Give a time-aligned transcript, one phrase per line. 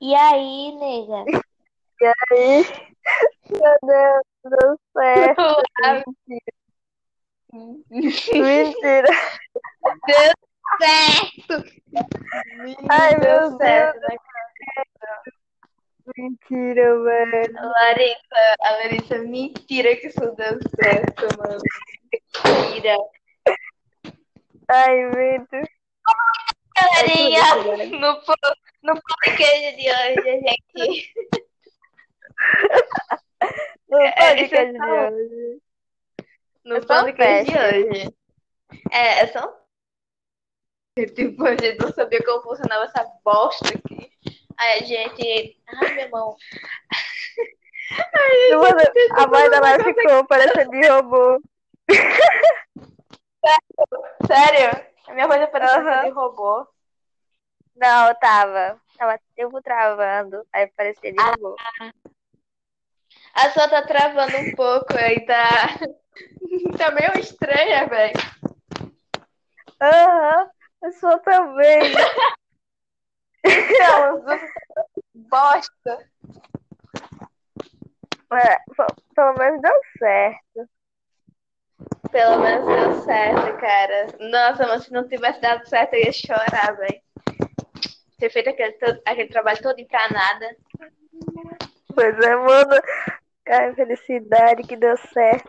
[0.00, 1.24] E aí, nega?
[2.00, 2.64] E aí?
[3.50, 5.62] Meu Deus, deu certo.
[8.32, 9.08] Mentira.
[10.06, 10.32] Deu
[10.80, 11.54] certo!
[12.90, 14.16] Ai, Deu meu certo, né?
[16.16, 17.52] Mentira, velho.
[17.54, 21.60] Larissa, a Larissa, mentira que isso deu certo, mano.
[22.44, 22.96] Mentira.
[24.68, 25.68] Ai, Vitor.
[26.76, 27.42] Galerinha,
[27.98, 28.34] no, po-
[28.82, 31.12] no podcast de hoje, gente.
[33.88, 35.62] No É, podcast de é hoje.
[36.64, 38.14] No É podcast de hoje.
[38.92, 41.04] É, é só um...
[41.14, 44.10] Tipo, a gente não sabia como funcionava essa bosta aqui.
[44.58, 45.62] Aí a gente...
[45.68, 46.36] Ai, meu irmão.
[48.60, 48.80] Mano,
[49.16, 51.40] a voz dela ficou parecendo de robô.
[54.26, 54.86] Sério?
[55.06, 56.04] A minha voz apareceu Aham.
[56.04, 56.66] de robô.
[57.78, 58.80] Não, tava.
[58.96, 60.44] Tava tempo travando.
[60.52, 61.56] Aí parecia de robô.
[63.34, 65.38] A sua tá travando um pouco aí, tá...
[66.76, 68.14] Tá meio estranha, velho.
[69.80, 70.50] Aham,
[70.82, 71.92] eu sou também.
[73.44, 74.40] Então, as duas
[75.14, 76.10] bosta.
[78.32, 78.56] É,
[79.14, 80.70] pelo menos deu certo.
[82.10, 84.06] Pelo menos deu certo, cara.
[84.18, 87.00] Nossa, mas se não tivesse dado certo, eu ia chorar, velho.
[88.18, 90.56] Ter feito aquele, todo- aquele trabalho todo pra nada.
[91.94, 92.82] Pois é, mano.
[93.46, 95.48] Ai, felicidade que deu certo.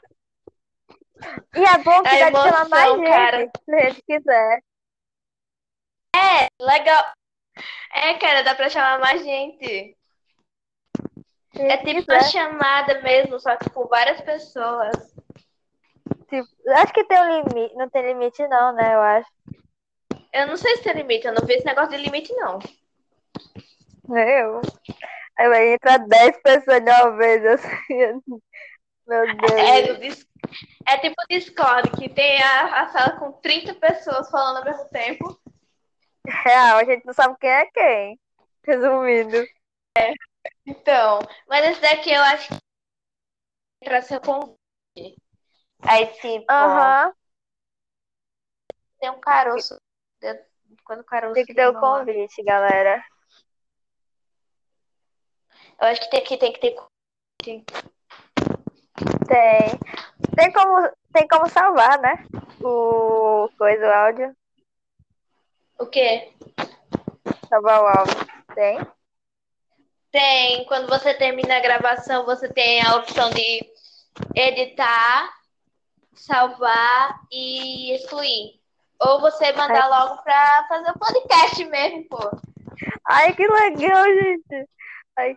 [1.56, 3.52] E é bom que A dá de chamar mais emoção, gente, cara.
[3.66, 4.64] se a gente quiser.
[6.62, 7.04] Legal.
[7.94, 9.98] É, cara, dá pra chamar mais gente.
[11.56, 12.32] Se É tipo uma quiser.
[12.32, 15.14] chamada mesmo, só que com várias pessoas.
[16.30, 17.76] Tipo, acho que tem um limite.
[17.76, 18.94] Não tem limite, não, né?
[18.96, 19.30] Eu acho.
[20.32, 22.60] Eu não sei se tem limite, eu não vi esse negócio de limite, não.
[24.10, 24.62] Eu.
[25.38, 28.22] Aí vai entrar 10 pessoas de uma vez, assim.
[29.08, 29.26] Meu
[29.58, 30.00] É, Deus.
[30.00, 30.28] Dis-
[30.88, 35.40] é tipo Discord, que tem a, a sala com 30 pessoas falando ao mesmo tempo.
[36.28, 38.20] Real, a gente não sabe quem é quem.
[38.64, 39.48] Resumindo.
[40.66, 42.56] Então, mas esse daqui eu acho que
[43.82, 44.58] é pra ser convite.
[45.82, 47.14] Aí, tipo, Aham.
[49.00, 49.80] tem um caroço.
[50.84, 53.04] Quando o caroço Tem que ter o convite, galera.
[55.80, 57.66] Eu acho que tem que, tem que ter convite.
[59.28, 59.80] Tem.
[60.36, 62.26] Tem como, tem como salvar, né?
[62.62, 64.36] O coisa, o áudio.
[65.80, 66.34] O quê?
[67.48, 68.16] Salvar o áudio.
[68.54, 68.80] Tem?
[70.12, 73.62] Tem, quando você termina a gravação, você tem a opção de
[74.36, 75.30] editar,
[76.14, 78.59] salvar e excluir.
[79.02, 82.18] Ou você mandar logo pra fazer o podcast mesmo, pô.
[83.06, 84.70] Ai, que legal, gente.
[85.18, 85.32] Ai,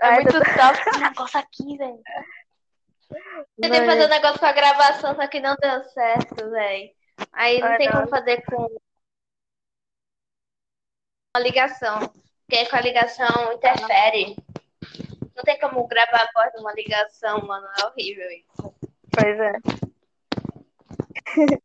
[0.00, 2.00] É ai, muito tô- top esse negócio aqui, velho.
[3.60, 6.90] Tentei fazer um negócio com a gravação, só que não deu certo, velho.
[7.32, 7.94] Aí não Ai, tem não.
[7.96, 8.62] como fazer com
[11.36, 11.98] uma ligação.
[12.48, 14.36] Porque com a ligação interfere.
[15.34, 17.66] Não tem como gravar a voz de uma ligação, mano.
[17.80, 18.74] É horrível isso.
[19.12, 19.52] Pois é.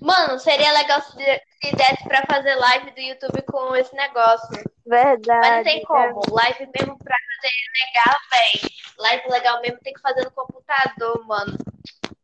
[0.00, 4.48] Mano, seria legal se, se desse pra fazer live do YouTube com esse negócio.
[4.86, 5.40] Verdade.
[5.40, 6.20] Mas não tem como.
[6.30, 8.70] Live mesmo pra fazer legal, véi.
[8.98, 11.56] Live legal mesmo tem que fazer no computador, mano.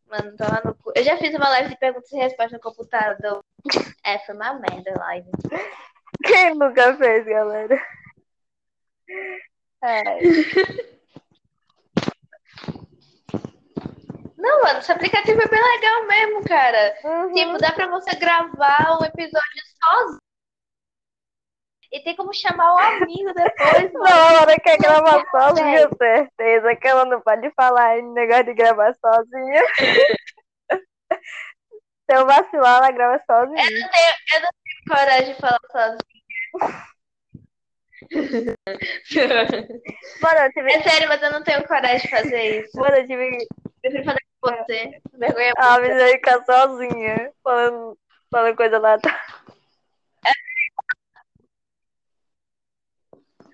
[0.09, 0.93] Mano, tava no cu.
[0.95, 3.45] Eu já fiz uma live de perguntas e respostas no computador.
[4.05, 5.31] É, foi uma merda a live.
[6.25, 7.81] Quem nunca fez, galera?
[9.83, 10.19] Ai,
[14.49, 16.97] Não, mano, esse aplicativo é bem legal mesmo, cara.
[17.05, 17.35] uhum.
[17.35, 20.19] Tipo, dá pra você gravar um episódio sozinho.
[21.93, 24.05] E tem como chamar um amigo depois, mano.
[24.05, 26.77] Não, ela quer gravar sozinha, certeza.
[26.77, 29.63] Que ela não pode falar em negócio de gravar sozinha.
[32.11, 33.63] Se eu vacilar, ela grava sozinha.
[33.63, 36.19] Eu não tenho, eu não tenho coragem de falar sozinho.
[40.23, 42.79] Mano, eu tive, É sério, mas eu não tenho coragem de fazer isso.
[42.79, 43.47] mano, eu tive
[43.83, 45.01] Prefiro fazer você.
[45.13, 45.83] Vergonha a muito.
[45.83, 47.99] menina ficar sozinha, falando,
[48.31, 48.99] falando coisa lá.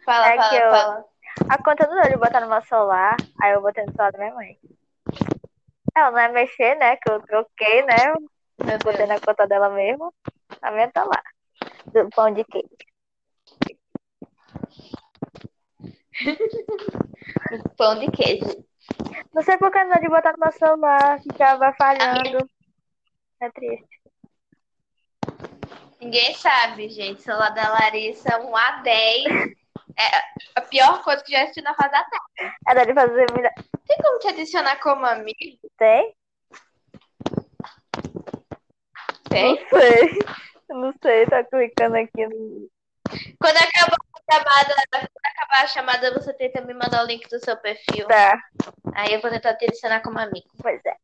[0.04, 1.04] Fala, É fala, que eu- fala.
[1.50, 4.34] A conta do de botar no meu celular, aí eu botei no celular da minha
[4.34, 4.58] mãe.
[5.96, 6.96] Ela não é mexer, né?
[6.96, 8.12] Que eu troquei, né?
[8.64, 9.08] Meu Botei Deus.
[9.08, 10.12] na conta dela mesmo.
[10.62, 11.22] A minha tá lá.
[11.86, 12.68] Do pão de queijo.
[17.76, 18.64] Pão de queijo.
[19.32, 22.48] Não sei por que não de botar no meu celular, ficava falhando.
[23.40, 24.00] É triste.
[26.00, 27.20] Ninguém sabe, gente.
[27.20, 29.54] O celular da Larissa é um A10
[29.96, 30.04] É
[30.56, 32.56] a pior coisa que já assisti na face da Terra.
[32.68, 33.50] Era de fazer vida.
[33.86, 35.38] Tem como te adicionar como amigo?
[35.78, 36.14] Tem?
[39.28, 39.54] Tem.
[39.54, 40.18] Não sei.
[40.68, 42.68] Não sei, tá clicando aqui no.
[43.38, 43.96] Quando acabar
[44.30, 48.06] chamada, quando acabar a chamada, você tenta me mandar o link do seu perfil.
[48.08, 48.38] Tá,
[48.94, 50.48] Aí eu vou tentar te adicionar como amigo.
[50.60, 50.96] pois é.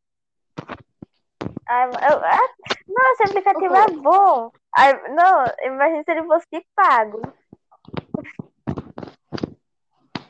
[1.67, 2.49] Ai, eu- ah,
[2.87, 4.51] nossa, esse aplicativo é bom.
[5.15, 7.21] Não, imagina se ele fosse pago.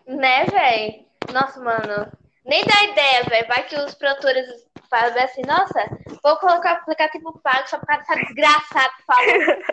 [0.06, 1.08] Né, véi?
[1.32, 2.12] Nossa, mano.
[2.46, 3.48] Nem dá ideia, velho.
[3.48, 4.46] Vai que os produtores
[4.90, 5.88] fazem assim, nossa,
[6.24, 9.64] vou colocar o aplicativo pago só por causa dessa desgraçada que.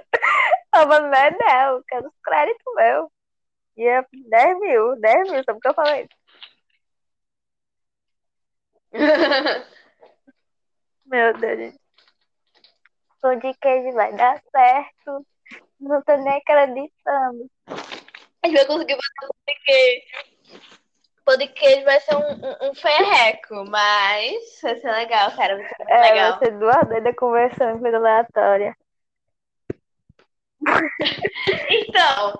[0.72, 3.10] Ah, mas não é não, eu quero os créditos meu.
[3.76, 6.08] E é 10 mil, 10 mil, só porque eu falei.
[11.06, 11.80] Meu Deus, gente.
[13.20, 15.26] Pão de queijo vai dar certo.
[15.80, 17.50] Não tô nem acreditando.
[17.66, 20.06] A gente vai conseguir fazer um de queijo.
[21.48, 25.56] Queijo vai ser um, um, um ferreco, mas vai ser legal, cara.
[25.56, 26.30] Vai ser É, legal.
[26.30, 28.76] vai ser duas doidas conversando coisa aleatória.
[31.70, 32.38] Então,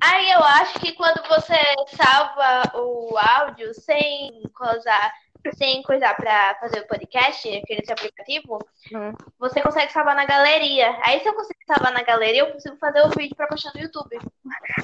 [0.00, 1.56] aí eu acho que quando você
[1.96, 5.12] salva o áudio sem coisar,
[5.54, 8.58] sem coisar pra fazer o podcast, aquele seu aplicativo,
[8.94, 9.12] Hum.
[9.38, 10.98] você consegue salvar na galeria.
[11.02, 13.80] Aí se eu conseguir salvar na galeria, eu consigo fazer o vídeo pra postar no
[13.80, 14.18] YouTube.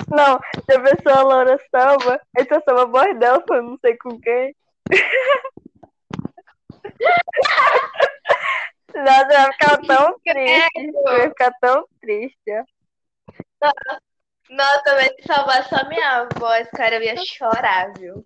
[0.08, 3.96] Não, se a pessoa Laura salva, aí só salva a voz dela, eu não sei
[3.96, 4.54] com quem.
[8.94, 10.92] Nossa, vai ficar tão triste.
[11.04, 12.64] Vai ficar tão triste.
[14.50, 18.22] Nossa, mas se salvar só minha voz, cara, eu ia chorar, viu?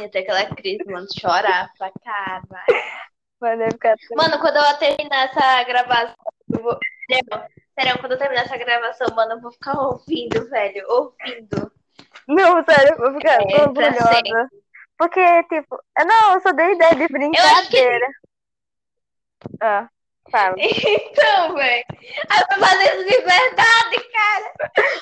[0.00, 3.72] Ia ter aquela crise, mano, chorar pra caralho.
[3.72, 3.94] Ficar.
[4.16, 6.14] Mano, quando eu terminar essa gravação,
[6.52, 6.78] eu vou.
[7.78, 10.84] Sério, quando eu terminar essa gravação, mano, eu vou ficar ouvindo, velho.
[10.88, 11.72] Ouvindo.
[12.28, 14.48] Não, sério, eu vou ficar É, orgulhosa.
[14.98, 18.06] Porque, tipo, eu não, eu só dei ideia de acho que- brincadeira.
[19.62, 19.88] Ah,
[20.30, 20.54] fala.
[20.60, 21.84] Então, velho.
[21.90, 24.52] Eu fazer isso de verdade, cara.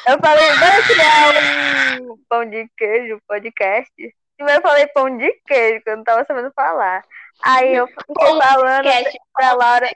[0.07, 3.93] Eu falei, bora criar um pão de queijo podcast.
[4.39, 7.05] Primeiro eu falei pão de queijo, que eu não tava sabendo falar.
[7.45, 9.11] Aí eu fiquei Pão falando queijo.
[9.35, 9.91] pra Laura,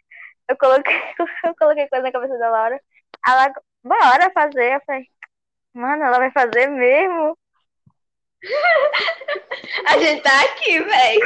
[0.49, 0.95] eu coloquei,
[1.47, 2.79] eu coloquei coisa na cabeça da Laura.
[3.27, 3.53] Ela,
[3.85, 4.75] bora fazer.
[4.75, 5.07] Eu falei,
[5.73, 7.39] mano, ela vai fazer mesmo.
[9.87, 11.21] A gente tá aqui, velho.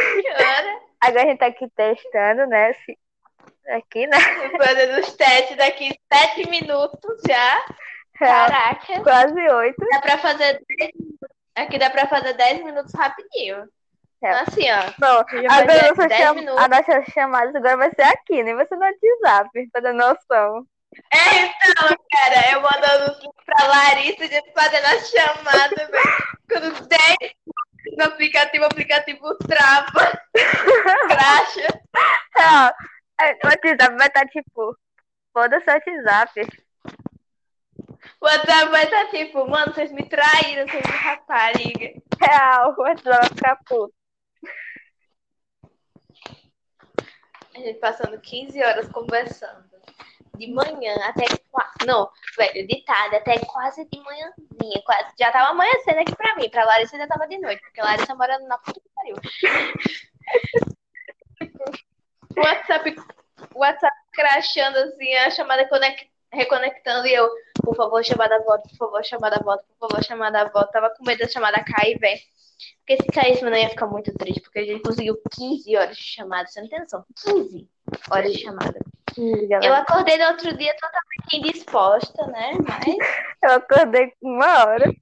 [1.01, 2.73] Agora a gente tá aqui testando, né?
[2.75, 2.99] se-
[3.71, 4.17] Aqui, né?
[4.59, 7.65] Fazendo os testes daqui sete minutos já.
[8.21, 9.03] É, Caraca.
[9.03, 9.77] quase oito.
[9.91, 11.36] Dá pra fazer 10 minutos.
[11.57, 13.67] Aqui dá pra fazer 10 minutos rapidinho.
[14.23, 14.31] É.
[14.31, 14.93] Assim, ó.
[14.99, 15.19] Não,
[15.51, 16.35] agora dar nossa 10 cham...
[16.35, 16.63] minutos.
[16.63, 20.67] a nossa chamada agora vai ser aqui, nem vai ser no WhatsApp, pra ter noção.
[21.13, 25.91] É, então, cara, eu mandando os links pra Larissa, gente fazendo a chamada.
[26.49, 27.17] Quando 10
[27.97, 30.21] no aplicativo, o aplicativo trava.
[31.09, 31.81] Cracha.
[32.37, 32.73] Real.
[33.21, 34.77] É, O WhatsApp vai estar tipo,
[35.33, 36.66] foda-se o WhatsApp.
[38.21, 42.03] O WhatsApp vai estar tipo, mano, vocês me traíram, vocês me rapariga.
[42.21, 43.95] Real, o WhatsApp vai ficar puto.
[47.55, 49.65] A gente passando 15 horas conversando.
[50.37, 51.87] De manhã até quase.
[51.87, 54.83] Não, velho, de tarde até quase de manhãzinha.
[54.85, 55.15] Quase.
[55.19, 56.51] Já tava amanhecendo aqui pra mim.
[56.51, 59.17] Pra Larissa ainda tava de noite, porque Larissa mora na puta que pariu.
[62.37, 62.97] WhatsApp,
[63.55, 67.29] WhatsApp crashando assim, a chamada conec- reconectando e eu,
[67.67, 70.71] por favor, chamada volta, por favor, chamada volta, por favor, chamada volta.
[70.71, 72.21] Tava com medo da chamada cair, velho.
[72.79, 75.97] Porque se caísse, mano, eu ia ficar muito triste, porque a gente conseguiu 15 horas
[75.97, 77.05] de chamada, você não tem noção?
[77.25, 77.69] 15
[78.09, 78.79] horas de chamada.
[79.63, 82.53] Eu acordei no outro dia totalmente indisposta, né?
[82.67, 82.97] Mas
[83.43, 84.95] Eu acordei com uma hora.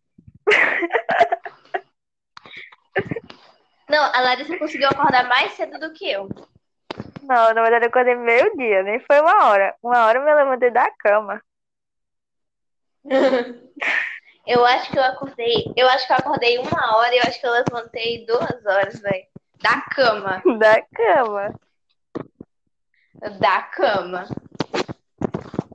[3.89, 6.29] Não, a Larissa conseguiu acordar mais cedo do que eu.
[7.23, 9.75] Não, na verdade eu acordei meio-dia, nem foi uma hora.
[9.83, 11.43] Uma hora eu me levantei da cama.
[14.47, 15.73] Eu acho que eu acordei.
[15.75, 19.01] Eu acho que eu acordei uma hora e eu acho que eu levantei duas horas,
[19.01, 19.25] velho.
[19.63, 20.43] Da cama.
[20.59, 21.55] Da cama.
[23.41, 24.29] Da cama.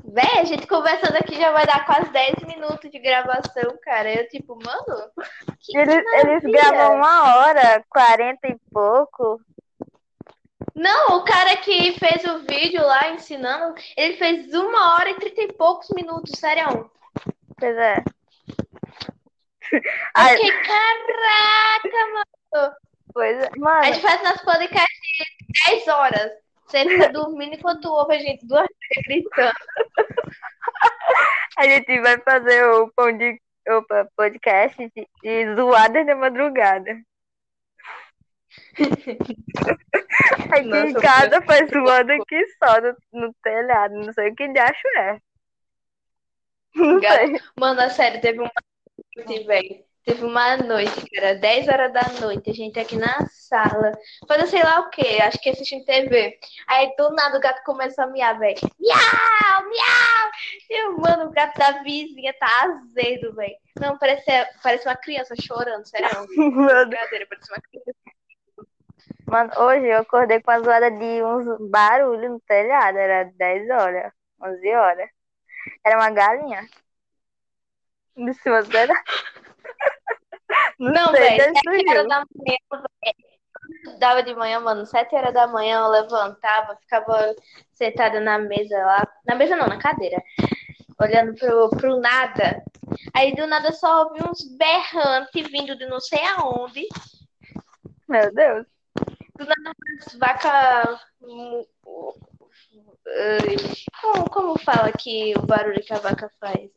[0.03, 4.11] Véi, a gente conversando aqui já vai dar quase 10 minutos de gravação, cara.
[4.13, 5.11] Eu, tipo, mano.
[5.69, 9.41] Eles, eles gravam uma hora, quarenta e pouco.
[10.75, 15.41] Não, o cara que fez o vídeo lá ensinando, ele fez uma hora e trinta
[15.41, 16.89] e poucos minutos, sério.
[17.59, 18.03] Pois é.
[20.15, 22.75] Ai, fiquei, caraca, mano.
[23.13, 23.47] pois é.
[23.47, 26.31] A Mano, gente faz nosso podcast de 10 horas.
[26.65, 29.53] Você fica dormindo enquanto ouve a gente duas vezes gritando.
[31.57, 33.39] a gente vai fazer o pão de,
[33.69, 36.91] opa, podcast de, de zoadas da madrugada.
[40.51, 43.93] Aqui em Nossa, casa faz zoada aqui só no, no telhado.
[43.95, 45.19] Não sei o que de acho é.
[47.59, 48.51] Mano, a sério, teve uma
[49.15, 49.89] noite, velho.
[50.05, 53.91] Teve uma noite, que era 10 horas da noite, a gente aqui na sala,
[54.27, 56.39] fazendo sei lá o quê, acho que assistindo TV.
[56.67, 58.59] Aí do nada o gato começou a miar, velho.
[58.79, 60.29] Miau, miau!
[60.69, 63.55] E, mano, o gato da vizinha tá azedo, velho.
[63.79, 64.25] Não, parece,
[64.63, 66.09] parece uma criança chorando, sério.
[66.25, 66.87] Deus.
[66.87, 67.99] Brincadeira, parece uma criança.
[69.27, 72.97] Mano, hoje eu acordei com a zoada de uns barulhos no telhado.
[72.97, 74.11] Era 10 horas,
[74.41, 75.18] 11 horas.
[75.83, 76.67] Era uma galinha.
[78.15, 78.93] De cima do telhado.
[80.79, 81.89] Não, sei, velho, deve 7 surgiu.
[81.89, 82.57] horas da manhã,
[83.03, 83.29] velho.
[83.99, 87.35] Dava de manhã, mano, 7 horas da manhã eu levantava, ficava
[87.71, 89.07] sentada na mesa lá.
[89.25, 90.21] Na mesa não, na cadeira.
[90.99, 92.63] Olhando pro, pro nada.
[93.13, 96.87] Aí do nada só ouvi uns berrantes vindo de não sei aonde.
[98.07, 98.65] Meu Deus.
[99.37, 100.99] Do nada umas vacas.
[104.01, 106.69] Como, como fala que o barulho que a vaca faz?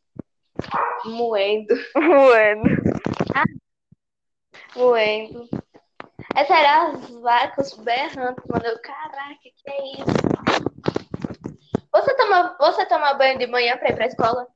[1.04, 1.74] Moendo.
[1.94, 2.64] Bueno.
[4.76, 5.48] Moendo.
[6.34, 8.64] Essa era as vacas berrando, mano.
[8.64, 10.04] Eu, caraca, que é isso?
[11.92, 14.46] Você toma, você toma banho de manhã pra ir pra escola?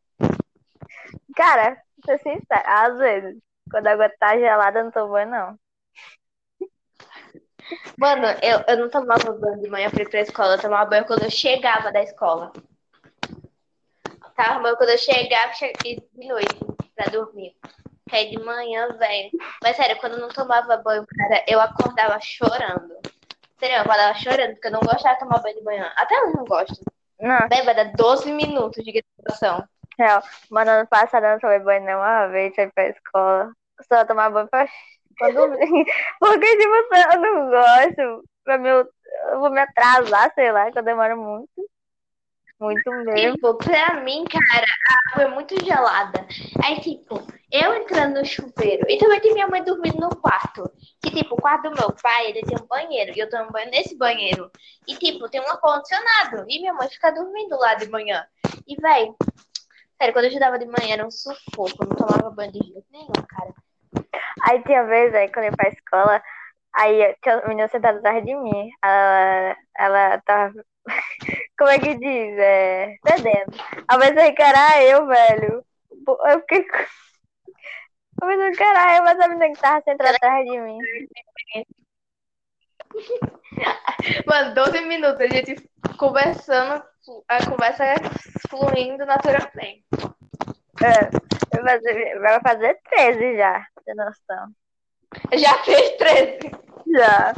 [1.37, 3.37] Cara, pra ser sincero, às vezes,
[3.71, 5.59] quando a água tá gelada, eu não tomo banho, não.
[7.99, 10.54] Mano, eu, eu não tomava banho de manhã pra ir pra escola.
[10.54, 12.52] Eu tomava banho quando eu chegava da escola.
[14.35, 16.54] Tava banho quando eu chegava che- e de noite
[16.94, 17.56] pra dormir.
[18.08, 19.30] Que aí de manhã, velho.
[19.62, 22.94] Mas sério, quando eu não tomava banho, cara, eu acordava chorando.
[23.58, 25.90] Sério, eu acordava chorando, porque eu não gostava de tomar banho de manhã.
[25.96, 26.85] Até hoje eu não gosto.
[27.18, 29.64] Não, vai dar 12 minutos de gravação.
[29.99, 30.23] real.
[30.50, 33.52] Mano, ano passado eu não tomei banho nenhuma vez, pra ir pra escola.
[33.88, 34.68] Só tomar banho pra
[35.18, 35.58] pra dormir.
[36.20, 36.75] Porque, tipo,
[37.12, 38.25] eu não gosto.
[38.44, 38.88] Pra mim, eu,
[39.40, 41.68] vou me atrasar, sei lá, que eu demoro muito.
[42.58, 43.35] Muito mesmo.
[43.35, 46.26] Tipo, pra mim, cara, a água é muito gelada.
[46.64, 47.20] Aí, tipo,
[47.52, 48.88] eu entrando no chuveiro.
[48.88, 50.64] E também tem minha mãe dormindo no quarto.
[51.02, 53.12] Que, tipo, o quarto do meu pai, ele tem um banheiro.
[53.14, 54.50] E eu tomo banho nesse banheiro.
[54.88, 56.46] E, tipo, tem um ar-condicionado.
[56.49, 58.26] E minha mãe fica dormindo lá de manhã.
[58.66, 59.12] E, véi,
[59.99, 61.85] sério, quando eu estudava de manhã era um sufoco.
[61.85, 63.52] Eu não tomava banho de jeito nenhum, cara.
[64.49, 66.23] Aí tinha vez aí quando eu ia pra escola,
[66.75, 68.71] aí tinha uma menina sentada atrás de mim.
[68.83, 70.65] Ela, ela tava.
[71.59, 72.38] Como é que diz?
[72.38, 72.97] É.
[73.07, 73.57] Cedendo.
[73.88, 75.65] Ao pensei que era eu, velho.
[76.26, 76.65] Eu fiquei.
[78.23, 80.79] Eu pensei eu, mas a menina que tava sentada atrás de mim.
[84.26, 85.57] Mano, 12 minutos a gente
[85.99, 86.83] conversando,
[87.29, 87.85] a conversa
[88.49, 89.85] fluindo naturalmente.
[90.83, 94.49] É, vai fazer, vai fazer 13 já, tem noção.
[95.35, 96.38] Já fez 13.
[96.95, 97.35] Já.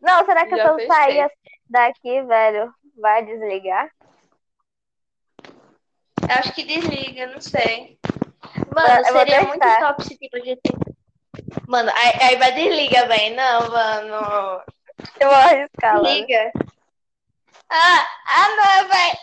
[0.00, 1.30] Não, será que Já se eu sair
[1.68, 3.90] daqui, velho, vai desligar?
[6.28, 7.98] Acho que desliga, não sei.
[8.74, 10.60] Mano, eu seria muito top se tipo gente.
[11.68, 13.36] Mano, aí, aí vai desliga, velho.
[13.36, 14.62] Não, mano.
[15.20, 16.02] Eu vou arriscar.
[16.02, 16.52] Liga.
[17.70, 19.18] Ah, ah, não, velho.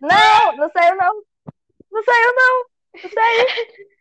[0.00, 1.29] Não, não saiu não.
[1.90, 2.64] Não saiu não.
[3.02, 3.46] Não saiu.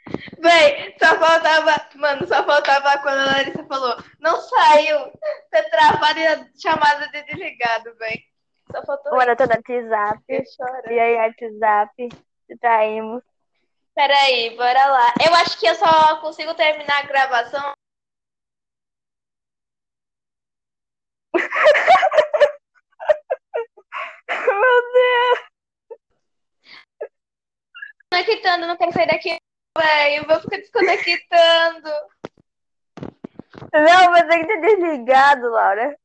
[0.40, 1.90] Véi, só faltava.
[1.96, 3.96] Mano, só faltava quando a Larissa falou.
[4.20, 5.12] Não saiu.
[5.52, 8.22] Tá travado e a chamada de desligado, velho.
[8.72, 10.24] Só faltou Mano, eu tô no WhatsApp.
[10.90, 12.10] E aí, WhatsApp,
[12.50, 13.24] distraímos.
[13.96, 15.14] Peraí, bora lá.
[15.26, 17.74] Eu acho que eu só consigo terminar a gravação.
[24.30, 25.49] Meu Deus.
[28.24, 29.38] Desconectando, não quero sair daqui,
[29.78, 30.24] velho.
[30.24, 31.90] Eu vou ficar desconectando.
[33.74, 35.98] Não, mas tem que ter desligado, Laura.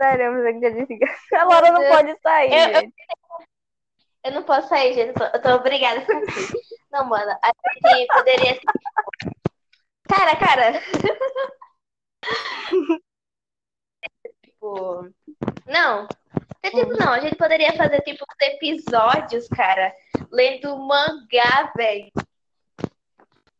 [0.00, 1.18] Sério, eu pensei que tinha desligado.
[1.34, 1.94] A Laura não Deus.
[1.94, 2.92] pode sair, Eu- eu-.
[4.22, 5.08] Eu não posso sair, gente.
[5.08, 6.04] Eu tô, eu tô obrigada.
[6.92, 7.50] Não, mano, a
[7.96, 8.60] gente poderia.
[10.08, 10.72] Cara, cara.
[14.44, 15.08] tipo.
[15.66, 16.06] Não.
[16.62, 17.12] É tipo, não.
[17.12, 19.94] A gente poderia fazer, tipo, os episódios, cara,
[20.30, 22.10] lendo mangá, velho.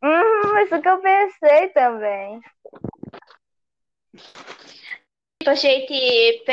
[0.02, 2.40] Hum, isso que eu pensei também.
[5.38, 6.45] Tipo, a gente,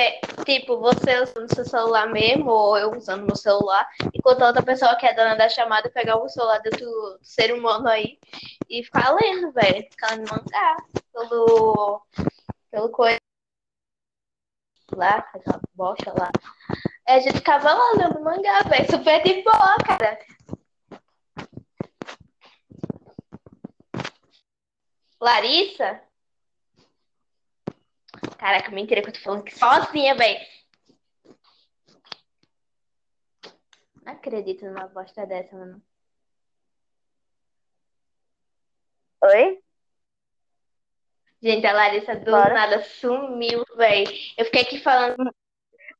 [0.46, 4.96] tipo, você usando seu celular mesmo, ou eu usando meu celular, enquanto a outra pessoa
[4.96, 8.18] que é dona da chamada pegar o celular do, do ser humano aí
[8.70, 9.88] e ficar lendo, velho.
[9.92, 10.78] Ficar lendo mangá
[11.12, 12.02] pelo,
[12.72, 13.20] pelo coisa
[14.96, 16.32] lá, aquela bosta lá.
[17.08, 18.90] É, a gente ficava lá lendo mangá, velho.
[18.90, 20.20] Super de boa, cara.
[25.20, 26.02] Larissa?
[28.38, 30.40] Caraca, mentira que eu tô falando que sozinha, velho.
[34.04, 35.82] Não acredito numa bosta dessa, mano.
[39.22, 39.67] Oi?
[41.48, 42.54] Gente, a Larissa do Bora.
[42.54, 44.06] nada sumiu, velho.
[44.38, 45.16] Eu fiquei aqui falando.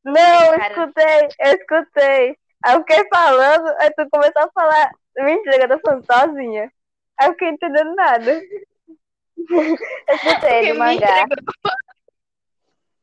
[0.04, 2.36] Não, eu escutei, eu escutei.
[2.62, 4.90] Aí eu fiquei falando, aí tu começou a falar.
[5.16, 6.70] Mentira, eu tô falando sozinha.
[7.18, 8.30] Aí eu fiquei entendendo nada.
[8.30, 11.26] Eu escutei Fiquei do mangá.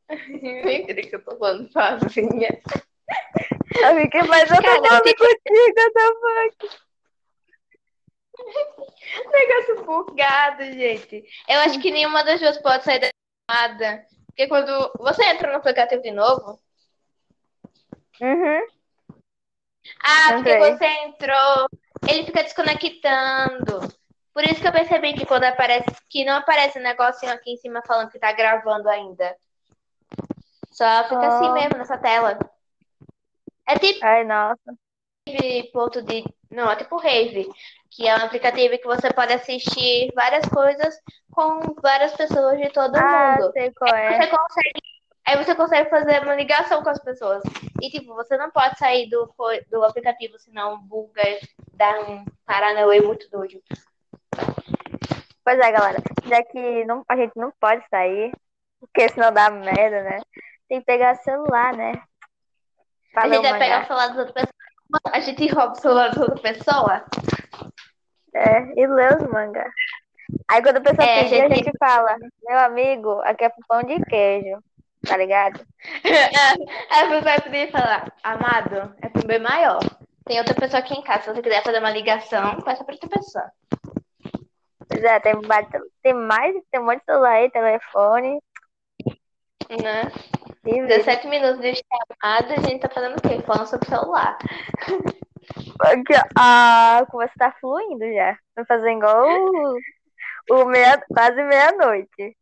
[0.08, 1.68] mentira que eu tô falando.
[1.72, 2.60] Sozinha.
[3.82, 6.85] Eu fiquei, mas eu tô falando contigo, eu tô falando.
[9.32, 11.24] Negócio bugado, gente.
[11.48, 13.08] Eu acho que nenhuma das duas pode sair da
[13.50, 14.04] chamada.
[14.26, 16.60] Porque quando você entra no aplicativo de novo.
[18.20, 18.66] Uhum.
[20.02, 21.68] Ah, porque você entrou.
[22.08, 23.94] Ele fica desconectando.
[24.32, 25.86] Por isso que eu percebi que quando aparece.
[26.10, 29.36] Que não aparece um negocinho aqui em cima falando que tá gravando ainda.
[30.70, 31.52] Só fica assim Ah.
[31.52, 32.38] mesmo nessa tela.
[33.66, 34.76] É tipo Ai, nossa.
[35.72, 36.24] Ponto de.
[36.50, 37.48] Não, é tipo Rave,
[37.90, 40.96] que é um aplicativo que você pode assistir várias coisas
[41.32, 43.52] com várias pessoas de todo Ah, mundo.
[43.52, 44.16] sei qual é.
[44.16, 44.82] Você consegue,
[45.26, 47.42] aí você consegue fazer uma ligação com as pessoas.
[47.82, 49.28] E tipo, você não pode sair do,
[49.68, 51.22] do aplicativo, senão buga,
[51.74, 53.60] dá um paranauê muito doido.
[55.44, 55.98] Pois é, galera.
[56.24, 58.32] Já que não, a gente não pode sair,
[58.80, 60.20] porque senão dá merda, né?
[60.68, 61.92] Tem que pegar celular, né?
[63.12, 64.65] Pra a gente vai pegar o celular das outras pessoas.
[65.12, 67.02] A gente rouba o celular das outras pessoas.
[68.34, 69.68] É, e ler os mangá.
[70.48, 73.82] Aí quando a pessoa É, pedir, a gente- gente fala, meu amigo, aqui é pão
[73.82, 74.58] de queijo.
[75.06, 75.64] Tá ligado?
[76.90, 79.78] Aí você vai poder falar, amado, é pro bem maior.
[80.24, 81.22] Tem outra pessoa aqui em casa.
[81.22, 83.50] Se você quiser fazer uma ligação, peça pra outra pessoa.
[84.88, 85.34] Pois é, tem,
[86.02, 88.40] tem mais, tem um monte de celular aí, telefone.
[89.70, 90.10] Né?
[90.66, 90.88] E vídeo.
[90.88, 93.40] 17 minutos de chamada, a gente tá fazendo o quê?
[93.46, 94.36] Falando sobre o celular.
[95.80, 95.86] Ó,
[96.36, 98.36] a conversa tá fluindo já.
[98.56, 99.78] Vai fazer igual o,
[100.50, 102.36] o meia, quase meia-noite.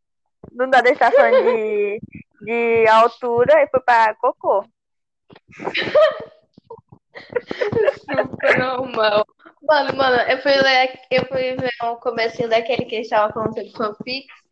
[0.59, 1.99] A gente tá falando de,
[2.41, 4.65] de altura e foi pra cocô.
[8.09, 9.25] Super normal.
[9.63, 13.53] Mano, mano, eu fui ler, eu fui ver um comecinho daquele que eles estavam falando
[13.53, 14.44] sobre fanfics.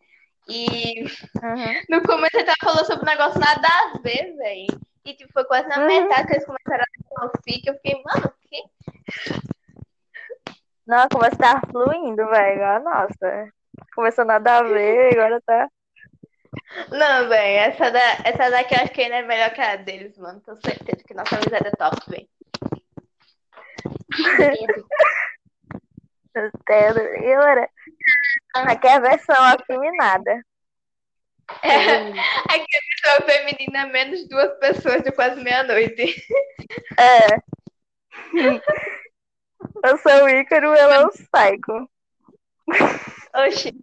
[0.47, 1.03] E
[1.41, 1.81] Uhum.
[1.89, 4.67] no começo ele tava falando sobre um negócio nada a ver, velho.
[5.05, 5.87] E tipo, foi quase na Uhum.
[5.87, 7.67] metade que eles começaram a fanfic.
[7.67, 8.63] Eu fiquei, mano, o quê?
[10.85, 12.63] Não, a conversa tá fluindo, velho.
[12.65, 13.49] Ah, Nossa.
[13.95, 15.69] Começou nada a ver, agora tá.
[16.89, 20.17] Não, velho, essa, da, essa daqui eu acho que ainda é melhor que a deles,
[20.17, 20.39] mano.
[20.41, 22.27] Tenho certeza que nossa amizade é top, velho.
[26.33, 27.69] Galera,
[28.53, 30.41] aqui é a versão afeminada.
[31.47, 36.15] Aqui a pessoa feminina é menos duas pessoas de quase meia-noite.
[36.97, 37.37] É.
[39.83, 41.89] Eu sou o Ícaro, ela é o Psycho.
[43.35, 43.73] Oxi.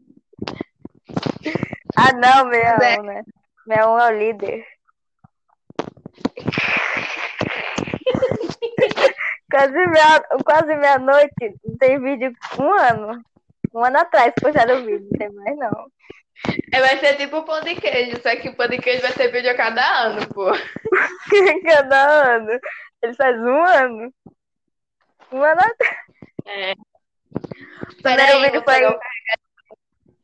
[1.96, 2.76] Ah, não, É.
[2.78, 3.22] 61, né?
[3.66, 4.66] 61 é o líder.
[9.50, 13.22] Quase meia, quase meia-noite, tem vídeo um ano.
[13.74, 15.86] Um ano atrás postaram o vídeo, não tem mais não.
[16.72, 19.12] É, vai ser tipo o pão de queijo, só que o pão de queijo vai
[19.12, 20.50] ter vídeo a cada ano, pô.
[21.66, 22.58] Cada ano.
[23.02, 24.14] Ele faz um ano.
[25.32, 25.96] Um ano atrás.
[26.46, 26.74] É.
[28.02, 28.74] Primeiro aí, vídeo foi.
[28.74, 29.00] pegar o-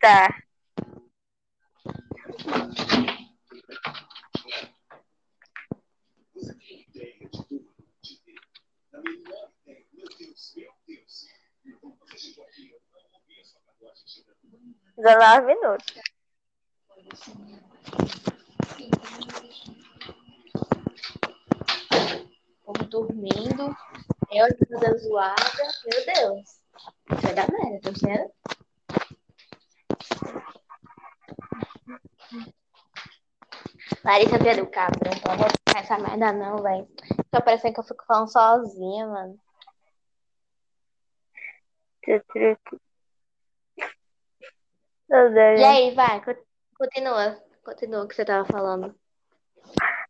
[0.01, 0.29] Tá.
[14.97, 15.95] Dezenove minutos.
[22.65, 23.77] O povo dormindo.
[24.33, 25.37] Eu toda zoada.
[25.85, 26.67] Meu Deus.
[27.13, 28.33] Isso vai dar merda, tá vendo?
[34.05, 36.89] Larissa Pedro Cabra, não vou ficar essa merda não, velho.
[37.31, 39.39] Tô parecendo que eu fico falando sozinha, mano.
[45.09, 46.37] Deus, E aí, vai, co-
[46.79, 47.43] continua.
[47.65, 48.95] Continua o que você tava falando.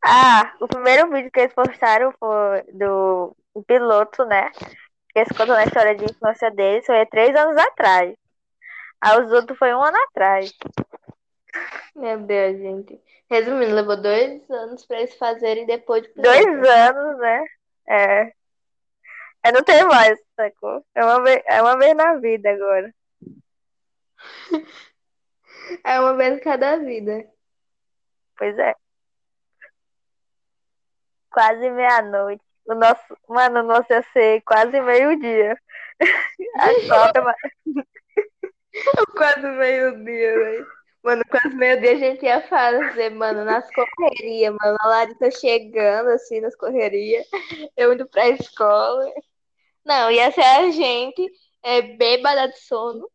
[0.05, 3.35] Ah, o primeiro vídeo que eles postaram foi do
[3.67, 4.51] piloto, né?
[5.11, 8.15] Que eles contam a história de infância deles, foi três anos atrás.
[9.01, 10.53] Aí os outros foi um ano atrás.
[11.95, 13.01] Meu Deus, gente.
[13.31, 17.45] Resumindo, levou dois anos pra eles fazerem depois de Dois anos, né?
[17.89, 18.33] É.
[19.43, 20.85] É, não tem mais, sacou?
[20.95, 22.95] É uma vez, é uma vez na vida agora.
[25.83, 27.29] É uma vez cada vida.
[28.39, 28.73] Pois é.
[31.29, 32.43] Quase meia-noite.
[32.67, 35.57] O nosso, mano, o nosso ia ser quase meio-dia.
[36.61, 37.85] A Copa, mas-
[39.17, 40.67] Quase meio-dia, velho.
[41.07, 44.77] Mano, quase meio-dia a gente ia fazer, mano, nas correrias, mano.
[44.81, 47.25] A Larissa chegando, assim, nas correrias.
[47.77, 49.09] Eu indo pra escola.
[49.85, 51.31] Não, ia ser a gente
[51.63, 53.09] é, bêbada de sono.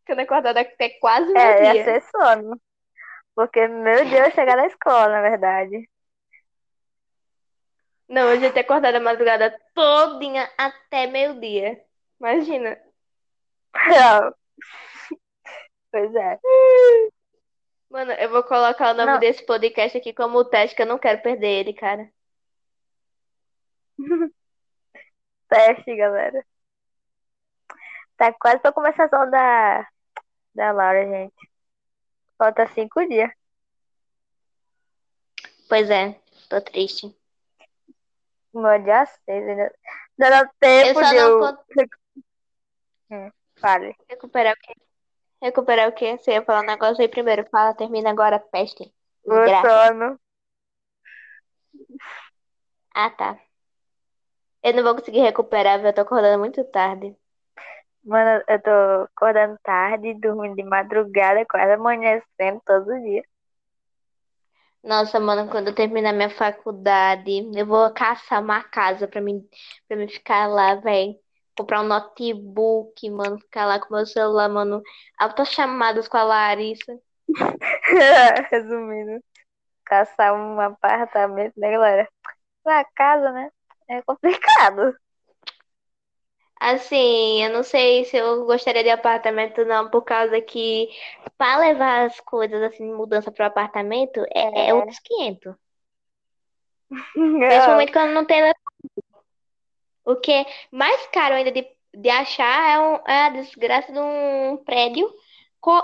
[0.00, 1.84] Ficando acordada até quase é, ia meio-dia.
[1.84, 2.60] ser sono.
[3.34, 5.88] Porque, meu Deus, chegar na escola, na verdade.
[8.06, 11.82] Não, a gente ia acordar a madrugada todinha até meio-dia.
[12.20, 12.78] Imagina.
[13.88, 14.34] Não.
[15.90, 16.40] Pois é.
[17.90, 19.18] Mano, eu vou colocar o nome Não.
[19.18, 22.08] desse podcast aqui como teste, que eu não quero perder ele, cara.
[25.48, 26.46] Teste, galera.
[28.16, 29.88] Tá quase pra começar a aula da,
[30.54, 31.50] da Laura, gente.
[32.38, 33.30] Falta cinco dias.
[35.68, 37.14] Pois é, tô triste.
[38.54, 39.74] No dia seis ainda.
[40.18, 41.58] Ainda dá tempo Eu só de não eu...
[43.10, 43.96] Hum, fale.
[44.08, 44.74] recuperar o quê?
[45.42, 46.16] Recuperar o quê?
[46.18, 47.46] Você ia falar um negócio aí primeiro.
[47.50, 48.92] Fala, termina agora, peste.
[49.24, 50.18] Sono.
[52.94, 53.38] Ah, tá.
[54.62, 55.88] Eu não vou conseguir recuperar, viu?
[55.88, 57.16] Eu tô acordando muito tarde.
[58.04, 58.70] Mano, eu tô
[59.14, 63.22] acordando tarde, dormindo de madrugada, quase amanhecendo todo dia.
[64.82, 69.46] Nossa, mano, quando eu terminar minha faculdade, eu vou caçar uma casa pra mim,
[69.86, 71.14] pra mim ficar lá, velho.
[71.60, 74.82] Comprar um notebook, mano, ficar lá com meu celular, mano.
[75.18, 76.98] Altas chamadas com a Larissa.
[78.50, 79.22] Resumindo,
[79.84, 82.08] caçar um apartamento, né, galera?
[82.64, 83.50] Uma casa, né?
[83.90, 84.96] É complicado.
[86.58, 90.88] Assim, eu não sei se eu gostaria de apartamento, não, por causa que
[91.36, 94.74] pra levar as coisas assim, mudança pro apartamento, é, É.
[94.74, 95.54] outros 500.
[97.12, 98.50] Principalmente quando não tem.
[100.04, 103.98] O que é mais caro ainda de, de achar é, um- é a desgraça de
[103.98, 105.12] um prédio
[105.60, 105.80] com.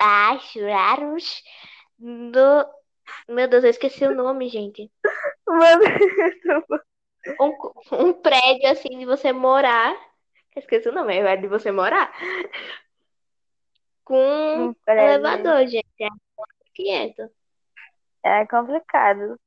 [0.00, 1.42] Acho raros.
[1.98, 2.66] Do...
[3.28, 4.90] Meu Deus, eu esqueci o nome, gente.
[5.46, 5.82] Mano,
[7.40, 7.52] Um,
[7.92, 9.94] um prédio assim de você morar.
[10.56, 12.12] Esqueci o nome, é de você morar.
[14.04, 15.86] Com um elevador, gente.
[16.00, 16.08] É
[16.74, 17.30] 500.
[18.24, 19.38] É complicado.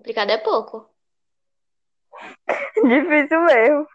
[0.00, 0.88] Complicado é pouco.
[2.88, 3.86] Difícil mesmo.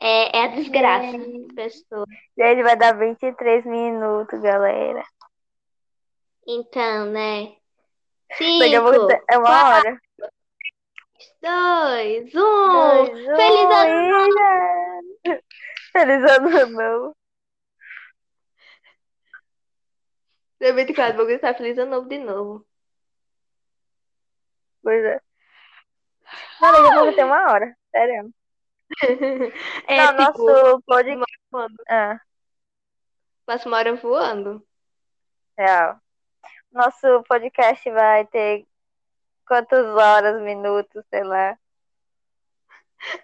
[0.00, 2.06] É, é a desgraça de pessoa.
[2.38, 5.02] Gente, vai dar 23 minutos, galera.
[6.46, 7.56] Então, né?
[8.28, 10.00] Daqui Cinco, é uma quatro, hora.
[11.42, 12.68] dois, um.
[12.68, 15.40] Dois, um, Feliz ano já.
[15.92, 17.16] Feliz ano novo.
[20.60, 22.65] 2024, vou gritar feliz ano novo de novo.
[24.86, 25.20] Pois é.
[26.60, 27.76] Pouco tem uma hora.
[27.90, 28.30] Sério.
[29.88, 31.36] É Não, tipo, nosso podcast.
[31.88, 32.20] Ah,
[33.44, 34.64] Passa uma hora voando.
[35.58, 35.98] real.
[36.70, 38.64] Nosso podcast vai ter
[39.44, 41.58] quantas horas, minutos, sei lá.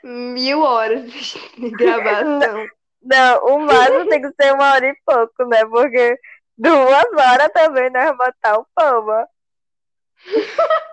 [0.03, 2.66] Mil horas de gravação.
[3.03, 5.64] Não, o máximo tem que ser uma hora e pouco, né?
[5.64, 6.18] Porque
[6.59, 9.07] duas horas também nós vamos botar o pão,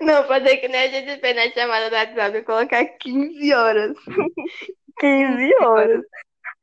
[0.00, 3.96] Não, fazer que nem a gente fez na chamada do WhatsApp e colocar 15 horas.
[4.98, 6.04] 15 horas.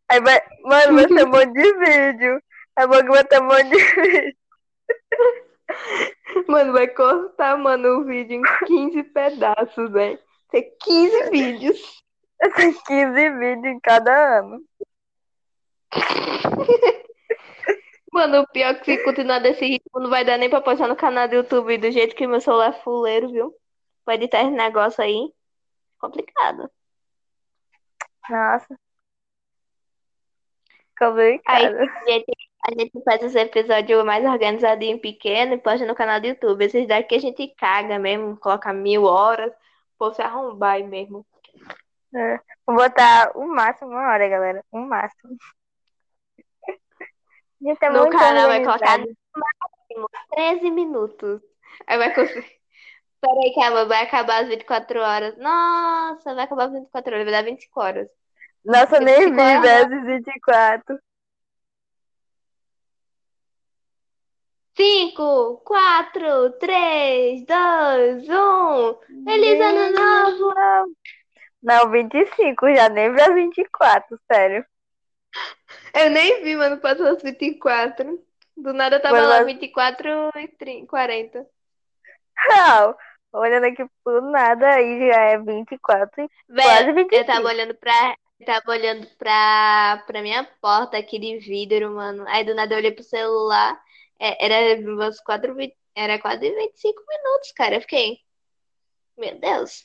[0.10, 2.42] Aí vai, mano, vai ser um monte de vídeo.
[2.78, 4.36] É bom que vai ter um monte de vídeo.
[6.48, 10.20] Mano, vai cortar, mano, o vídeo em 15 pedaços, velho.
[10.52, 12.04] Tem 15 vídeos.
[12.56, 14.62] Tem 15 vídeos em cada ano.
[18.16, 20.88] Mano, o pior é que se continuar desse ritmo, não vai dar nem pra postar
[20.88, 23.54] no canal do YouTube do jeito que meu celular é fuleiro, viu?
[24.06, 25.34] Pra editar esse negócio aí.
[26.00, 26.72] Complicado.
[28.30, 28.80] Nossa.
[30.98, 31.76] Aí Complicado.
[31.76, 36.28] a gente, a gente faz esse episódio mais organizadinho, pequeno, e posta no canal do
[36.28, 36.64] YouTube.
[36.64, 39.52] Esses daqui a gente caga mesmo, coloca mil horas,
[39.98, 41.26] pô, se arrombar aí mesmo.
[42.16, 42.40] É.
[42.66, 44.64] Vou botar o máximo uma hora, galera.
[44.72, 45.36] O máximo.
[47.66, 51.42] Gente, é No canal vai colocar no máximo 13 minutos.
[51.88, 52.56] Aí vai conseguir.
[53.20, 55.36] Peraí, calma, vai acabar as 24 horas.
[55.38, 58.08] Nossa, vai acabar as 24 horas, vai dar 25 horas.
[58.64, 59.90] Nossa, eu nem vi 24 horas.
[59.90, 61.00] vezes 24.
[64.76, 69.24] 5, 4, 3, 2, 1.
[69.24, 70.54] Feliz ano novo!
[71.64, 74.64] Não, 25, já nem pra 24, sério.
[75.96, 78.24] Eu nem vi, mano, passou as 24.
[78.58, 81.46] Do nada eu tava Mas lá, vai- 24 e 30, 40.
[82.50, 82.96] Não,
[83.34, 87.16] olhando aqui por nada, aí já é 24 e quase Velho, 25.
[87.16, 88.16] eu tava olhando pra.
[88.40, 92.26] eu Tava olhando pra, pra minha porta aqui de vidro, mano.
[92.28, 93.82] Aí do nada eu olhei pro celular.
[94.20, 97.76] É, era umas 4, vi- era quase 25 minutos, cara.
[97.76, 98.20] Eu fiquei.
[99.18, 99.84] Meu Deus.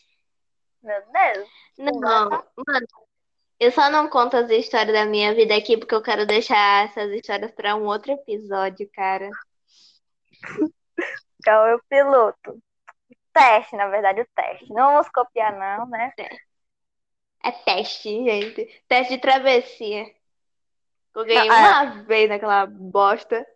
[0.83, 1.49] Meu Deus.
[1.79, 2.45] Não, mano.
[3.61, 7.13] Eu só não conto as histórias da minha vida aqui porque eu quero deixar essas
[7.13, 9.29] histórias pra um outro episódio, cara.
[11.45, 12.59] Qual é o piloto?
[13.35, 14.73] Teste, na verdade, o teste.
[14.73, 16.11] Não vamos copiar, não, né?
[17.45, 18.83] É teste, gente.
[18.89, 20.07] Teste de travessia.
[21.15, 21.83] Eu ganhei Não, é.
[21.83, 23.47] uma vez naquela bosta.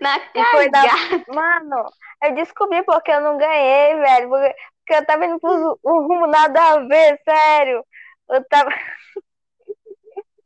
[0.00, 0.84] Na foi da-.
[1.28, 1.88] Mano,
[2.22, 4.28] eu descobri porque eu não ganhei, velho.
[4.28, 7.84] Porque, porque eu tava indo pro um rumo nada a ver, sério.
[8.30, 8.70] Eu tava.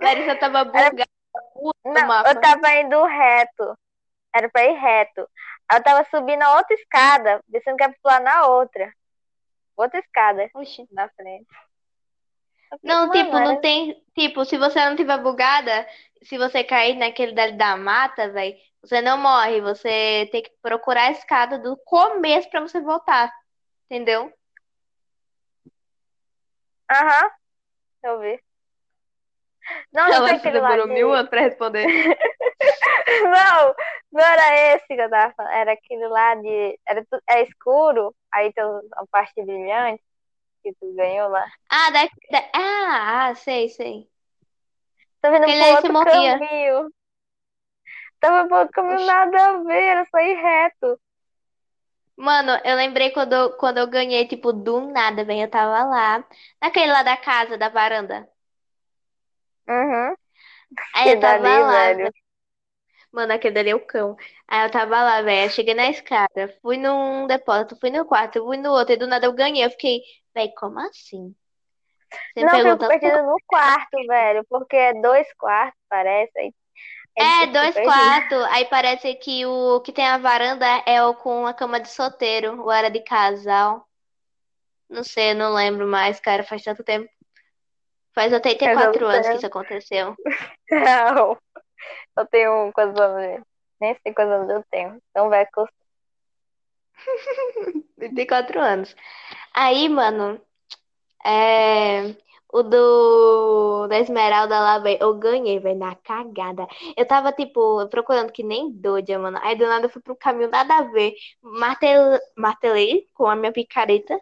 [0.03, 1.07] Larissa tava bugada
[1.85, 2.31] Não, mapa.
[2.31, 3.79] eu tava indo reto.
[4.35, 5.29] Era pra ir reto.
[5.73, 8.93] Eu tava subindo a outra escada, pensando que ia pular na outra.
[9.77, 10.87] Outra escada Oxi.
[10.91, 11.47] na frente.
[12.83, 14.03] Não, mano, tipo, não tem.
[14.15, 15.87] Tipo, se você não tiver bugada,
[16.23, 19.61] se você cair naquele dali da mata, velho, você não morre.
[19.61, 23.33] Você tem que procurar a escada do começo pra você voltar.
[23.87, 24.33] Entendeu?
[26.91, 27.31] Aham,
[28.03, 28.43] eu vi.
[29.93, 31.87] Não, não lá demorou de- mil anos pra responder.
[33.25, 33.75] Não,
[34.13, 35.53] não era esse que eu tava falando.
[35.53, 36.79] Era aquele lá de.
[36.87, 40.03] Era é escuro, aí tem a parte brilhante
[40.63, 41.45] que tu ganhou lá.
[41.69, 44.09] Ah, da, da- ah, ah, sei, sei.
[45.21, 46.39] Tô vendo Aquele pro outro morria.
[46.39, 46.91] caminho.
[48.21, 51.01] Tava pro outro caminho nada a ver, era só ir reto.
[52.17, 55.43] Mano, eu lembrei quando, eu- quando eu ganhei, tipo, do nada, velho.
[55.43, 56.25] Eu tava lá,
[56.61, 58.29] naquele lá da casa, da varanda.
[59.69, 60.15] Uhum.
[60.95, 62.13] Aí eu tava dali, lá, velho.
[63.13, 64.17] Mano, aquele dali é o cão.
[64.49, 65.51] Aí eu tava lá, velho.
[65.51, 69.27] Cheguei na escada, fui num depósito, fui no quarto, fui no outro, e do nada
[69.27, 69.65] eu ganhei.
[69.65, 70.01] Eu fiquei,
[70.35, 71.35] velho, como assim?
[72.35, 76.33] Você Não, eu fico pergunta, perdido no quarto, velho, porque é dois quartos, parece.
[76.39, 76.53] Aí,
[77.17, 78.45] é, fica dois quartos.
[78.51, 82.61] Aí parece que o que tem a varanda é o com a cama de solteiro,
[82.63, 83.87] ou era de casal.
[84.89, 87.09] Não sei, não lembro mais, cara, faz tanto tempo.
[88.15, 90.15] Faz 84 Faz anos que isso aconteceu.
[90.71, 91.37] Não.
[92.17, 93.45] Eu tenho quantos anos?
[93.81, 95.03] Nem sei quantos anos eu tenho.
[95.11, 95.67] Então vai com
[97.99, 98.95] 24 anos.
[99.55, 100.41] Aí, mano,
[101.25, 102.15] é,
[102.53, 106.67] o do da Esmeralda lá, velho, eu ganhei, velho, na cagada.
[106.97, 109.39] Eu tava, tipo, procurando que nem doida, mano.
[109.43, 111.15] Aí do nada eu fui pro caminho nada a ver.
[111.43, 112.21] Martel...
[112.37, 114.21] Martelei com a minha picareta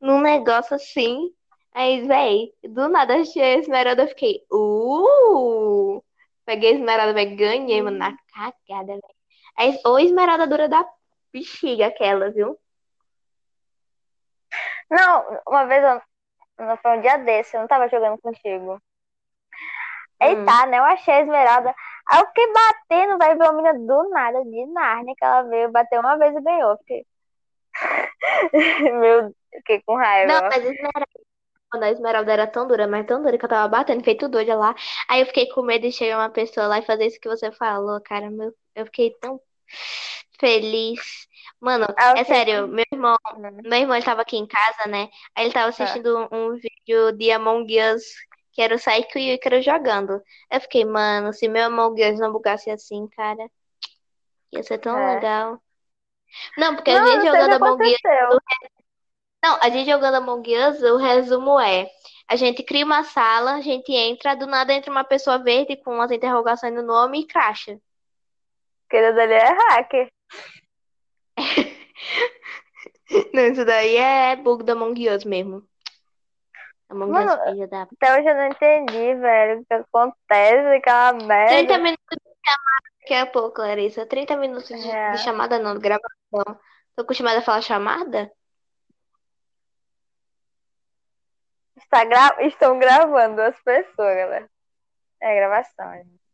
[0.00, 1.32] num negócio assim.
[1.74, 6.02] Aí, velho, do nada achei a Esmeralda, eu fiquei, uh!
[6.46, 9.14] Peguei a Esmeralda, velho, ganhei, mano, na cagada, velho.
[9.56, 10.88] Aí, ou Esmeralda dura da
[11.32, 12.56] bexiga aquela, viu?
[14.88, 16.00] Não, uma vez eu,
[16.64, 18.80] não foi um dia desse, eu não tava jogando contigo.
[20.20, 20.44] Aí Hum.
[20.68, 20.78] né?
[20.78, 21.74] Eu achei a esmeralda.
[22.06, 25.72] Aí eu fiquei batendo, vai ver uma menina do nada, de Nárnia, que ela veio,
[25.72, 26.76] bateu uma vez e ganhou.
[26.78, 27.06] Fiquei...
[28.92, 30.32] Meu, eu fiquei com raiva.
[30.32, 31.06] Não, mas Esmeralda,
[31.74, 34.54] quando a Esmeralda era tão dura, mas tão dura que eu tava batendo, feito doida
[34.54, 34.74] lá.
[35.08, 37.50] Aí eu fiquei com medo de chegar uma pessoa lá e fazer isso que você
[37.50, 38.30] falou, cara.
[38.30, 39.40] Meu, eu fiquei tão
[40.38, 41.00] feliz.
[41.60, 43.16] Mano, Ah, eu é sério, meu irmão,
[43.64, 45.08] meu irmão ele tava aqui em casa, né?
[45.34, 48.04] Aí ele tava assistindo um, um vídeo de Among Us,
[48.52, 50.22] que era o Saiko e o Ícaro jogando.
[50.50, 53.48] Eu fiquei, mano, se meu Among Us não bugasse assim, cara,
[54.52, 55.14] ia ser tão É.
[55.16, 55.60] legal.
[56.56, 57.98] Não, porque Não, a não gente sei o que jogando Among Us.
[59.44, 61.86] Não, a gente jogando Among Us, o resumo é:
[62.26, 65.92] a gente cria uma sala, a gente entra, do nada entra uma pessoa verde com
[65.92, 67.78] umas interrogações no nome e cracha.
[68.88, 70.08] Aquele dali é hacker.
[73.34, 75.62] Não, isso daí é bug do Among Us mesmo.
[76.88, 77.82] Among Mano, Us, filha da.
[77.82, 81.78] Até hoje eu não entendi, velho, o que acontece, aquela 30 merda.
[81.78, 84.06] minutos de chamada daqui a pouco, Larissa.
[84.06, 85.10] 30 minutos de, É.
[85.12, 86.58] de chamada, não, de gravação.
[86.96, 88.32] Tô acostumada a falar chamada?
[91.76, 92.36] Está gra...
[92.46, 94.50] Estão gravando as pessoas, galera.
[95.20, 95.92] É gravação.
[95.94, 96.24] gente.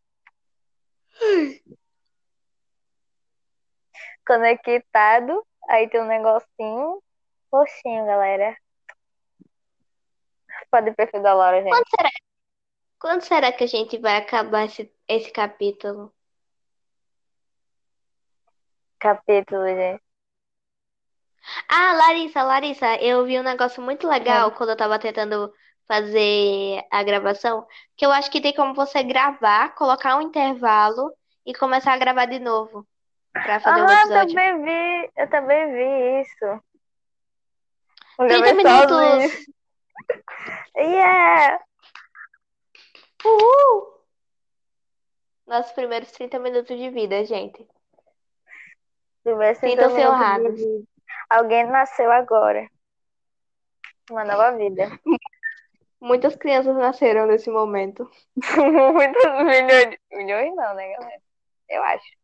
[4.26, 5.46] Conectado.
[5.68, 7.02] Aí tem um negocinho.
[7.52, 8.56] Roxinho, galera.
[10.70, 11.70] Pode perfil da Laura, gente.
[11.70, 12.10] Quando será?
[13.00, 16.14] Quando será que a gente vai acabar esse, esse capítulo?
[18.98, 20.09] Capítulo, gente.
[21.68, 25.52] Ah, Larissa, Larissa, eu vi um negócio muito legal quando eu tava tentando
[25.86, 31.12] fazer a gravação, que eu acho que tem como você gravar, colocar um intervalo
[31.44, 32.86] e começar a gravar de novo
[33.32, 34.34] pra fazer um Aham, eu episódio.
[34.34, 36.44] também vi, eu também vi isso.
[38.18, 39.18] Eu 30 gravei sozinho.
[39.18, 39.46] minutos!
[40.76, 41.60] Yeah!
[43.24, 44.00] Uhul!
[45.46, 47.66] Nossos primeiros 30 minutos de vida, gente.
[49.58, 50.60] Sintam-se honrados.
[51.30, 52.68] Alguém nasceu agora.
[54.10, 54.90] Uma nova vida.
[56.00, 58.10] Muitas crianças nasceram nesse momento.
[58.92, 59.98] Muitos milhões.
[60.10, 61.22] Milhões não, né, galera?
[61.68, 62.20] Eu acho.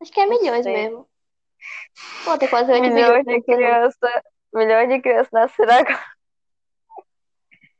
[0.00, 1.08] Acho que é milhões mesmo.
[2.24, 3.24] Pô, tem quase 8 Milhões milhões.
[3.24, 4.22] de crianças.
[4.52, 6.12] Milhões de crianças nasceram agora.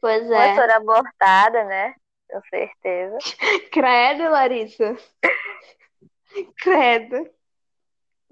[0.00, 0.54] Pois Uma é.
[0.54, 1.94] foram abortada, né?
[2.30, 3.18] Com certeza.
[3.70, 4.96] Credo, Larissa.
[6.56, 7.28] Credo.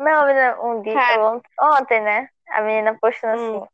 [0.00, 1.30] Não, menina, um dia, Cara.
[1.30, 2.28] ont- ontem, né?
[2.48, 3.56] A menina postando Hum.
[3.58, 3.68] assim.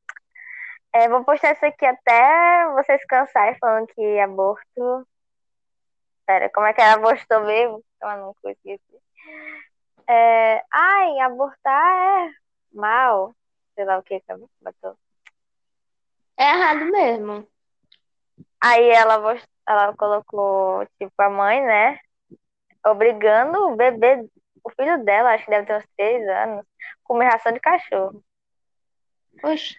[0.93, 5.07] É, vou postar isso aqui até vocês cansarem falando que aborto.
[6.27, 7.81] Pera, como é que ela postou mesmo?
[8.03, 8.81] Eu não consegui.
[10.09, 11.97] É, ai, abortar
[12.29, 12.33] é
[12.73, 13.33] mal.
[13.77, 14.99] Sei lá o que que ela botou.
[16.37, 17.47] É errado mesmo.
[18.61, 22.01] Aí ela, ela colocou, tipo, a mãe, né?
[22.85, 24.27] Obrigando o bebê,
[24.67, 26.67] o filho dela, acho que deve ter uns três anos,
[27.05, 28.23] comer ração de cachorro.
[29.45, 29.77] Oxe.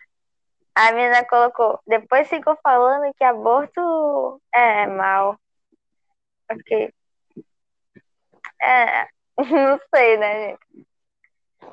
[0.73, 5.37] A menina colocou, depois ficou falando que aborto é mal.
[6.49, 6.93] Ok.
[8.61, 10.87] É, não sei, né, gente?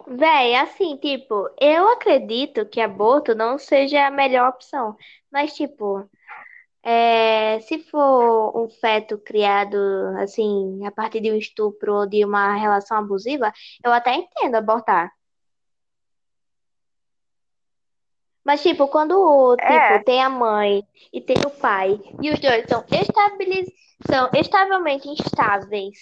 [0.06, 4.96] Véi, assim, tipo, eu acredito que aborto não seja a melhor opção.
[5.30, 6.08] Mas, tipo,
[6.84, 9.76] é, se for um feto criado,
[10.18, 13.50] assim, a partir de um estupro ou de uma relação abusiva,
[13.82, 15.10] eu até entendo abortar.
[18.44, 19.94] Mas, tipo, quando, É.
[19.94, 23.66] tipo, tem a mãe e tem o pai, e os dois são, estabiliz...
[24.06, 25.96] são estavelmente instáveis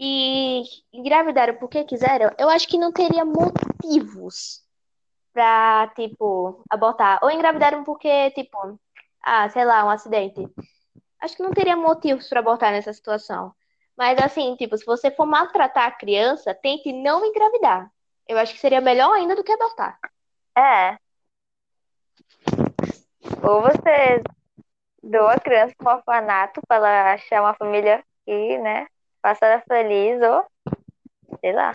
[0.00, 0.62] e
[0.92, 4.64] engravidaram porque quiseram, eu acho que não teria motivos
[5.32, 7.20] pra, tipo, abortar.
[7.22, 8.80] Ou engravidaram porque, tipo,
[9.22, 10.46] ah, sei lá, um acidente.
[11.20, 13.52] Acho que não teria motivos pra abortar nessa situação.
[13.96, 17.90] Mas, assim, tipo, se você for maltratar a criança, tente não engravidar.
[18.26, 19.98] Eu acho que seria melhor ainda do que abortar.
[20.56, 20.96] É.
[23.42, 24.22] Ou você
[25.02, 28.86] doa a criança para um orfanato para ela achar uma família que, né,
[29.22, 30.46] faça ela feliz, ou
[31.40, 31.72] sei lá.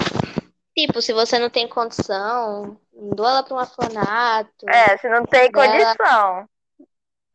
[0.78, 4.70] Tipo, se você não tem condição, doa ela pra um orfanato.
[4.70, 5.96] É, se não tem Ela-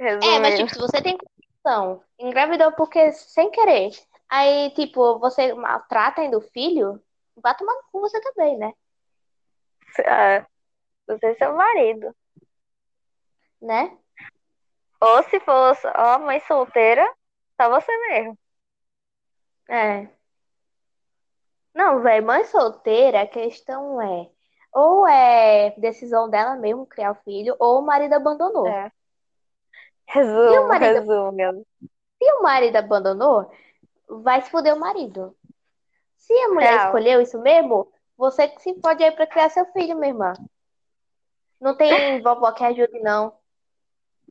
[0.00, 0.34] condição.
[0.34, 0.56] É, mas Resumindo.
[0.56, 3.90] tipo, se você tem condição, engravidou porque sem querer,
[4.28, 7.02] aí, tipo, você maltrata ainda o filho,
[7.36, 8.72] vai tomar no cu você também, né?
[9.98, 10.46] É,
[11.06, 12.14] você é seu marido.
[13.60, 13.96] Né?
[15.00, 17.06] Ou se for só mãe solteira,
[17.60, 18.38] só você mesmo.
[19.68, 20.08] É.
[21.74, 24.28] Não, velho, mãe solteira, a questão é,
[24.72, 28.66] ou é decisão dela mesmo criar o filho, ou o marido abandonou.
[28.66, 28.90] É.
[30.14, 30.94] E o Resumo, marido?
[31.00, 31.32] resumo.
[31.32, 31.66] meu.
[32.18, 33.50] Se o marido abandonou,
[34.08, 35.36] vai se fuder o marido.
[36.16, 36.86] Se a mulher Real.
[36.86, 40.32] escolheu isso mesmo, você que se pode aí pra criar seu filho, minha irmã.
[41.60, 43.32] Não tem vovó que ajude, não.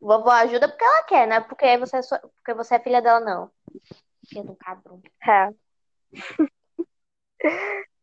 [0.01, 1.39] Vovó ajuda porque ela quer, né?
[1.41, 3.51] Porque você é, sua- porque você é filha dela, não.
[4.27, 5.01] Filha do cabrão.
[5.21, 5.53] Real.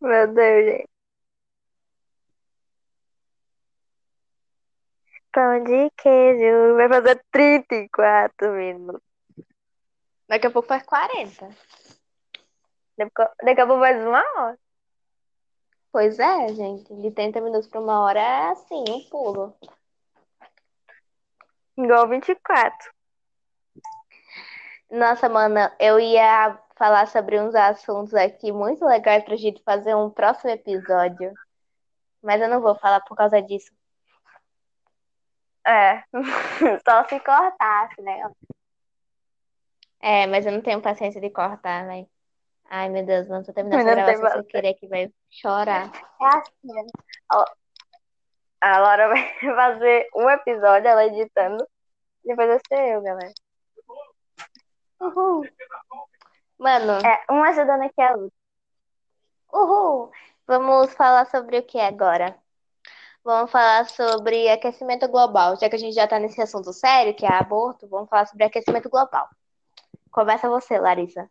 [0.00, 0.88] Meu Deus, gente.
[5.36, 9.02] Pão de queijo vai fazer 34 minutos.
[10.26, 11.46] Daqui a pouco faz 40.
[12.96, 14.58] Daqui a- pouco mais uma hora.
[15.92, 16.90] Pois é, gente.
[16.94, 19.54] De 30 minutos pra uma hora é assim, um pulo.
[21.76, 22.90] Igual 24.
[24.90, 30.08] Nossa, mana, eu ia falar sobre uns assuntos aqui muito legais pra gente fazer um
[30.08, 31.34] próximo episódio.
[32.22, 33.70] Mas eu não vou falar por causa disso.
[35.66, 36.02] É.
[36.88, 38.20] Só se cortasse, né?
[40.00, 42.06] É, mas eu não tenho paciência de cortar, né?
[42.68, 44.50] Ai, meu Deus, não tô terminando essa gravação sem paciência.
[44.50, 45.90] querer que vai chorar.
[46.20, 46.82] É assim, né?
[47.32, 47.44] Ó,
[48.60, 51.66] A Laura vai fazer um episódio, ela editando.
[52.24, 53.32] Depois vai ser eu, galera.
[55.00, 55.42] Uhul.
[56.58, 58.36] Mano, É, uma ajudando aqui a outra.
[59.52, 60.10] uhul.
[60.46, 62.40] Vamos falar sobre o que agora?
[63.26, 65.58] Vamos falar sobre aquecimento global.
[65.58, 68.44] Já que a gente já tá nesse assunto sério, que é aborto, vamos falar sobre
[68.44, 69.28] aquecimento global.
[70.12, 71.28] Começa você, Larissa.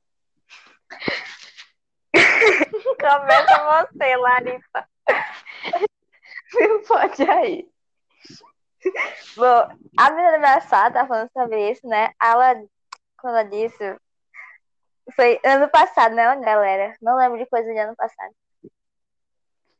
[2.99, 4.89] Começa você, Larissa.
[6.85, 7.71] Pode aí.
[9.37, 12.11] Bom, a menina da minha sala tá falando sobre isso, né?
[12.21, 12.55] Ela,
[13.17, 13.97] quando ela disse,
[15.15, 16.93] foi ano passado, né, galera?
[17.01, 18.35] Não lembro de coisa de ano passado.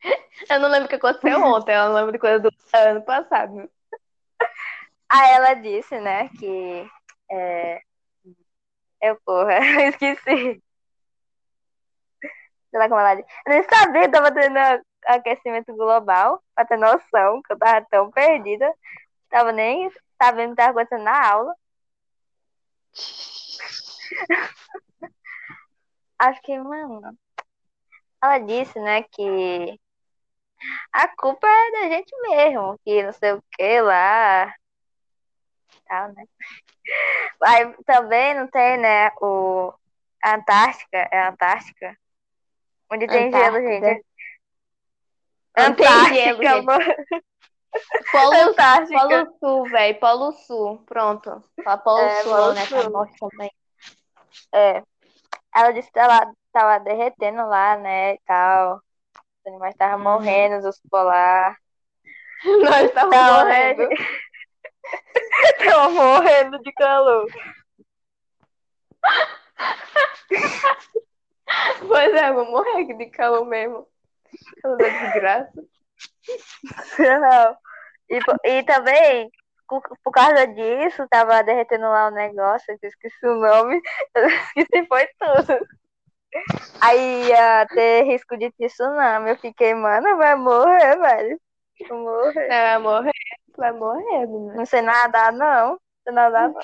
[0.50, 3.70] Eu não lembro o que aconteceu ontem, eu não lembro de coisa do ano passado.
[5.10, 6.90] Aí ela disse, né, que.
[7.32, 7.82] É...
[9.02, 10.62] Eu, porra, eu esqueci.
[12.70, 13.28] Sei lá como ela disse.
[13.46, 14.58] Eu nem sabia, tava tendo
[15.06, 18.72] aquecimento global, pra ter noção, que eu tava tão perdida.
[19.30, 19.92] Tava nem
[20.22, 21.56] sabendo o que tava acontecendo na aula.
[26.20, 27.18] Acho que, mano.
[28.22, 29.80] Ela disse, né, que
[30.92, 34.54] a culpa é da gente mesmo, que não sei o que lá.
[35.88, 36.24] Tal, né?
[37.44, 39.74] Aí também não tem, né, o
[40.24, 41.96] a Antártica, é a Antártica?
[42.92, 44.04] Onde tem gelo, gente.
[45.56, 46.84] Antártica, amor.
[48.12, 49.00] Polo, Antártica.
[49.00, 50.00] Polo Sul, velho.
[50.00, 50.84] Polo Sul.
[50.86, 51.44] Pronto.
[51.64, 52.66] Fala Polo É, Sul, Polo né?
[52.66, 52.92] Sul.
[52.92, 53.52] Tá também.
[54.54, 54.84] É.
[55.56, 58.82] Ela disse que ela tava derretendo lá, né, e tal.
[59.46, 61.56] Os animais estavam morrendo, os ursos polar.
[62.64, 63.90] Nós estamos Não, morrendo.
[65.44, 67.28] Estavam morrendo de calor.
[71.88, 73.88] Pois é, vou morrer aqui de calor mesmo.
[74.64, 75.64] Calor da desgraça.
[76.98, 77.58] Não.
[78.10, 78.20] E,
[78.50, 79.30] e também,
[79.68, 83.80] por, por causa disso, tava derretendo lá o negócio, eu esqueci o nome,
[84.16, 85.68] eu esqueci foi tudo.
[86.82, 89.32] Aí ia ter risco de tsunami.
[89.32, 91.40] Eu fiquei, mano, vai morrer, velho.
[91.90, 92.48] Vou morrer.
[92.48, 93.12] Vai morrer.
[93.58, 94.54] Vai morrer, menina.
[94.56, 95.72] Não sei nadar, não.
[95.72, 96.62] Não sei nadar, não.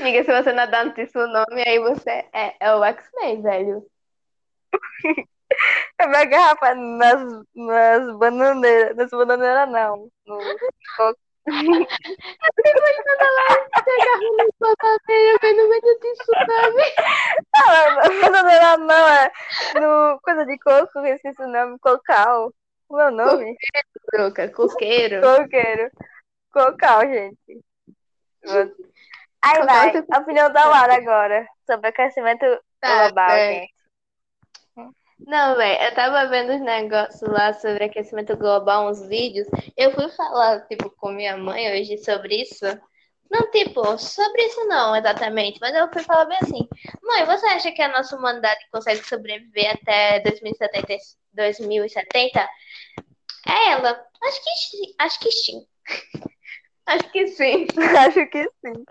[0.00, 3.86] Amiga, se você nadar no tsunami, aí você é, é o X-Men, velho.
[6.00, 7.22] Eu minha garrafa nas,
[7.54, 8.96] nas bananeiras.
[8.96, 10.10] Nas bananeiras, não.
[10.26, 10.38] No,
[11.44, 11.56] Eu
[15.54, 16.86] no meio do tsunami.
[17.56, 19.08] não, nas bananeiras, não.
[19.08, 19.32] É
[19.80, 21.78] no coisa de coco, eu esqueci o nome.
[21.80, 22.52] Cocal.
[22.88, 23.56] O nome?
[24.12, 25.20] Broca, coqueiro.
[25.22, 25.90] Coqueiro.
[26.52, 27.64] Cocal, gente.
[29.42, 32.44] Aí vai, a opinião da Lara agora sobre aquecimento
[32.82, 33.52] Tá, global, é.
[33.54, 33.74] gente.
[35.26, 39.46] Não, velho, eu tava vendo os negócios lá sobre aquecimento global, uns vídeos.
[39.76, 42.64] Eu fui falar, tipo, com minha mãe hoje sobre isso.
[43.30, 45.58] Não, tipo, sobre isso não, exatamente.
[45.60, 46.68] Mas eu fui falar bem assim.
[47.02, 50.96] Mãe, você acha que a nossa humanidade consegue sobreviver até 2070?
[51.32, 52.40] 2070?
[53.48, 53.90] É ela.
[54.24, 54.94] Acho que sim.
[54.98, 55.66] Acho que sim.
[56.86, 57.66] Acho que sim.
[57.98, 58.84] Acho que sim.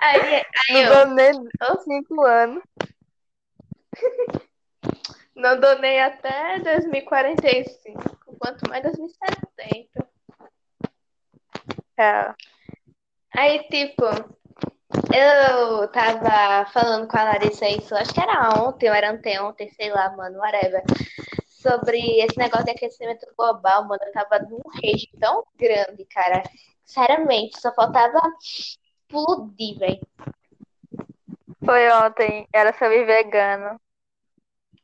[0.00, 1.32] Aí, aí Não eu nem
[1.84, 2.62] cinco anos.
[5.34, 8.16] não dou nem até 2045.
[8.38, 10.06] Quanto mais 2070.
[11.98, 12.34] É.
[13.34, 14.04] Aí, tipo,
[15.14, 19.90] eu tava falando com a Larissa isso, acho que era ontem ou era anteontem, sei
[19.90, 20.82] lá, mano, whatever.
[21.46, 24.00] Sobre esse negócio de aquecimento global, mano.
[24.04, 26.42] Eu tava num rage tão grande, cara.
[26.84, 30.00] Sinceramente, só faltava explodir, velho.
[31.64, 33.80] Foi ontem, era sobre vegano.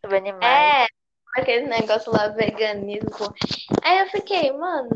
[0.00, 0.84] Sobre animais.
[0.84, 0.86] É,
[1.40, 3.34] aquele negócio lá, veganismo.
[3.82, 4.90] Aí eu fiquei, mano.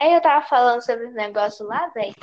[0.00, 2.14] Aí eu tava falando sobre os negócios lá, velho.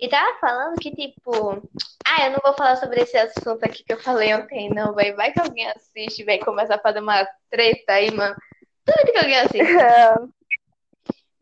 [0.00, 1.62] E tava falando que, tipo.
[2.04, 5.16] Ah, eu não vou falar sobre esse assunto aqui que eu falei ontem, não, velho.
[5.16, 8.34] Vai que alguém assiste, velho, começa a fazer uma treta aí, mano.
[8.84, 9.58] Tudo que alguém assiste.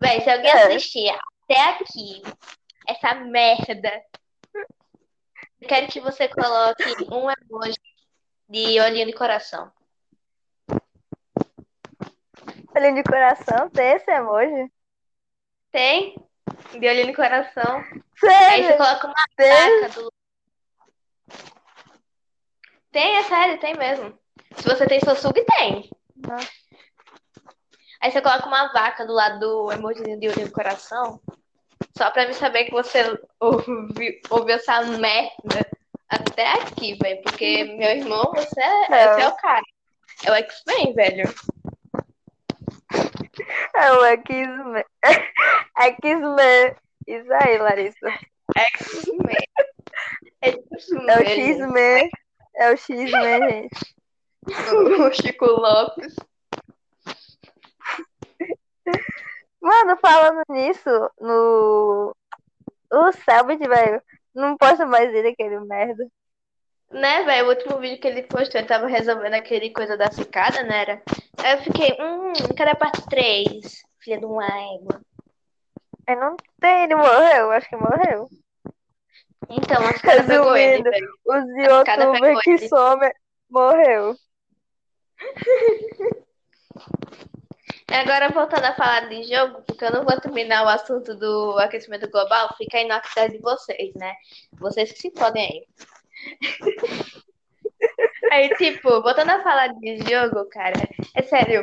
[0.00, 0.66] Véi, se alguém É.
[0.66, 2.22] assistir até aqui,
[2.88, 4.02] essa merda,
[5.60, 7.78] eu quero que você coloque um emoji
[8.48, 9.70] de olhinho de coração.
[12.80, 14.72] Olhinho de coração, tem esse emoji?
[15.70, 16.16] Tem?
[16.72, 17.76] De olhinho de coração.
[17.76, 18.76] Aí você Sério?
[18.78, 20.12] coloca uma vaca do.
[22.90, 24.18] Tem, é sério, tem mesmo.
[24.56, 25.90] Se você tem Sosug, tem.
[26.16, 26.48] Nossa.
[28.00, 31.20] Aí você coloca uma vaca do lado do emojizinho de olhinho de coração.
[31.98, 33.02] Só pra mim saber que você
[33.38, 35.68] ouviu, ouviu essa merda
[36.08, 37.20] até aqui, velho.
[37.22, 39.14] Porque, meu irmão, você é, Não.
[39.14, 39.64] você é o cara.
[40.24, 41.34] É o X-Men, velho.
[43.74, 44.84] É o X-Men.
[45.78, 46.76] X-Men.
[47.06, 48.08] Isso aí, Larissa.
[48.56, 49.36] X-Men.
[50.42, 51.22] É isso É o.
[51.22, 52.10] X-Men.
[52.56, 53.94] É o X-Men, gente.
[54.46, 56.14] O Chico Lopes.
[59.60, 60.90] Mano, falando nisso,
[61.20, 62.14] no.
[62.92, 64.02] O Selbit, velho,
[64.34, 66.04] não posta mais ele, aquele merda.
[66.90, 67.46] Né, velho?
[67.46, 70.82] O último vídeo que ele postou, ele tava resolvendo aquele coisa da cicada, né?
[70.82, 71.02] Era?
[71.42, 73.82] Aí eu fiquei, hum, cadê a parte 3?
[74.00, 75.00] Filha de uma égua.
[76.06, 78.28] Ele não tem, ele morreu, acho que morreu.
[79.48, 81.08] Então, os caras pegou ele, velho.
[81.26, 82.68] youtubers pegou que ele.
[82.68, 83.12] somem
[83.48, 84.16] morreu.
[87.88, 92.08] Agora, voltando a falar de jogo, porque eu não vou terminar o assunto do aquecimento
[92.08, 94.14] global, fica aí na de vocês, né?
[94.52, 95.66] Vocês que se podem aí.
[98.30, 100.74] Aí, tipo, voltando a falar de jogo, cara,
[101.16, 101.62] é sério,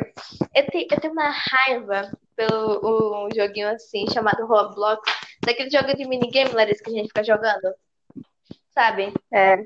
[0.54, 5.00] eu, te- eu tenho uma raiva pelo um joguinho assim, chamado Roblox,
[5.44, 7.72] daquele jogo de minigame, Larissa, que a gente fica jogando,
[8.70, 9.12] sabe?
[9.32, 9.56] É.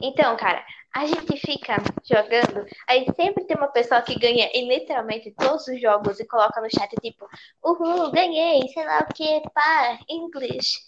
[0.00, 5.32] Então, cara, a gente fica jogando, aí sempre tem uma pessoa que ganha em literalmente
[5.32, 7.26] todos os jogos e coloca no chat, tipo,
[7.64, 10.78] uhul, ganhei, sei lá o que, pá, English.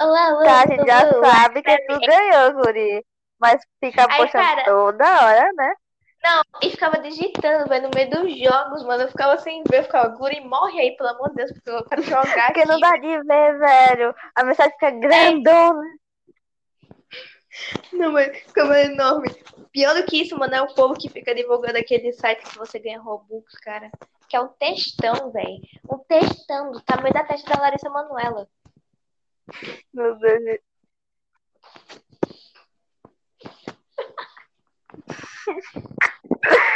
[0.00, 3.04] Olá, Tá, a gente já sabe que tu ganhou, Guri.
[3.40, 5.74] Mas fica Aí, postando cara- toda hora, né?
[6.62, 9.02] E ficava digitando, velho, no meio dos jogos, mano.
[9.02, 11.84] Eu ficava sem ver, eu ficava, Guri, morre aí, pelo amor de Deus, porque eu
[11.84, 12.02] quero
[12.40, 12.64] jogar Porque aqui.
[12.68, 14.14] não dá de ver, velho.
[14.34, 15.82] A mensagem fica grandona.
[17.92, 19.28] Não, mas ficava enorme.
[19.70, 22.78] Pior do que isso, mano, é o povo que fica divulgando aquele site que você
[22.78, 23.90] ganha Robux, cara.
[24.28, 25.60] Que é um textão, velho.
[25.90, 28.48] Um textão do tamanho da testa da Larissa Manoela.
[29.92, 30.58] Meu Deus.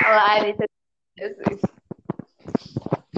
[0.05, 0.65] Larissa,
[1.19, 1.61] Jesus.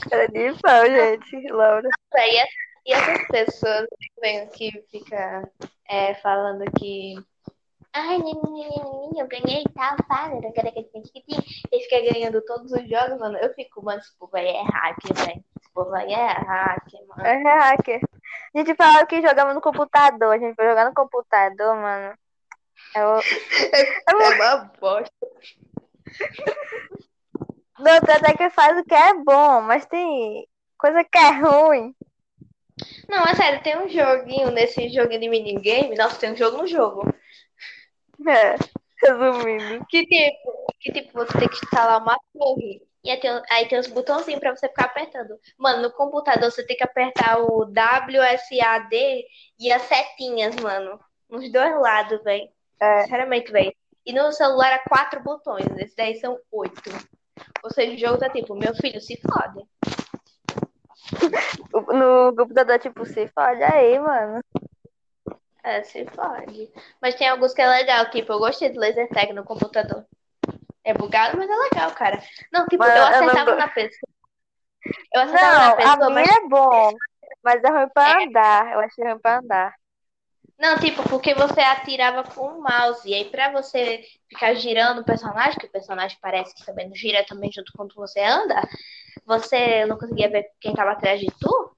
[0.09, 1.53] Cara de pau, gente.
[1.53, 1.89] Laura.
[2.17, 2.49] E, essa-
[2.87, 3.87] e essas pessoas
[4.21, 5.49] vem que fica
[5.89, 7.15] é, falando que.
[7.93, 13.37] Ai, eu ganhei tal, para, e fica ganhando todos os jogos, mano.
[13.39, 15.45] Eu fico, mano, esse povo aí é hacker, velho.
[15.61, 17.27] Esse povo aí é hacker, mano.
[17.27, 18.01] É hacker.
[18.55, 20.35] A gente falava que jogava no computador.
[20.35, 22.17] A gente foi jogar no computador, mano.
[22.95, 23.21] Eu...
[24.09, 25.11] É uma bosta.
[27.79, 31.95] Não, tem até que faz o que é bom, mas tem coisa que é ruim.
[33.09, 35.97] Não, é sério, tem um joguinho nesse joguinho de minigame.
[35.97, 37.03] Nossa, tem um jogo no jogo.
[38.27, 38.57] É.
[39.03, 39.85] Resumindo.
[39.89, 42.83] Que tipo, que tipo, você tem que instalar uma torre.
[43.03, 45.39] E aí tem, aí tem os botãozinhos pra você ficar apertando.
[45.59, 49.25] Mano, no computador você tem que apertar o WSAD
[49.59, 51.01] e as setinhas, mano.
[51.31, 52.49] Nos dois lados, velho.
[52.81, 53.03] É.
[53.03, 53.75] Sinceramente, velho.
[54.05, 55.67] E no celular é quatro botões.
[55.79, 56.91] Esse daí são oito.
[57.63, 59.65] Ou seja, o jogo tá tipo, meu filho, se fode.
[61.73, 64.41] No computador, tipo, se fode aí, mano.
[65.63, 66.71] É, se fode.
[67.01, 70.05] Mas tem alguns que é legal, tipo, eu gostei do laser tag no computador.
[70.85, 72.23] É bugado, mas é legal, cara.
[72.53, 74.09] Não, tipo, Mas eu eu não acertava na pessoa.
[75.13, 76.93] Eu acertava na Não, a pessoa, mas é bom,
[77.43, 78.73] mas é ruim pra andar.
[78.73, 79.75] Eu achei ruim pra andar.
[80.61, 83.09] Não, tipo, porque você atirava com o mouse.
[83.09, 87.25] E aí, pra você ficar girando o personagem, que o personagem parece que também gira
[87.25, 88.61] também junto quando você anda,
[89.25, 91.75] você não conseguia ver quem tava atrás de tu.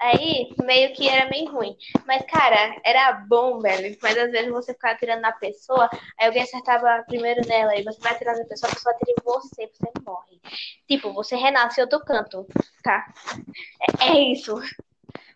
[0.00, 1.76] Aí, meio que era meio ruim.
[2.06, 3.98] Mas, cara, era bom, velho.
[4.00, 5.90] Mas às vezes você ficava atirando na pessoa,
[6.20, 9.24] aí alguém acertava primeiro nela, aí você vai atirando na pessoa, a pessoa atira em
[9.24, 10.40] você, você morre.
[10.86, 12.46] Tipo, você renasce em outro canto,
[12.84, 13.12] tá?
[14.00, 14.54] É, é isso.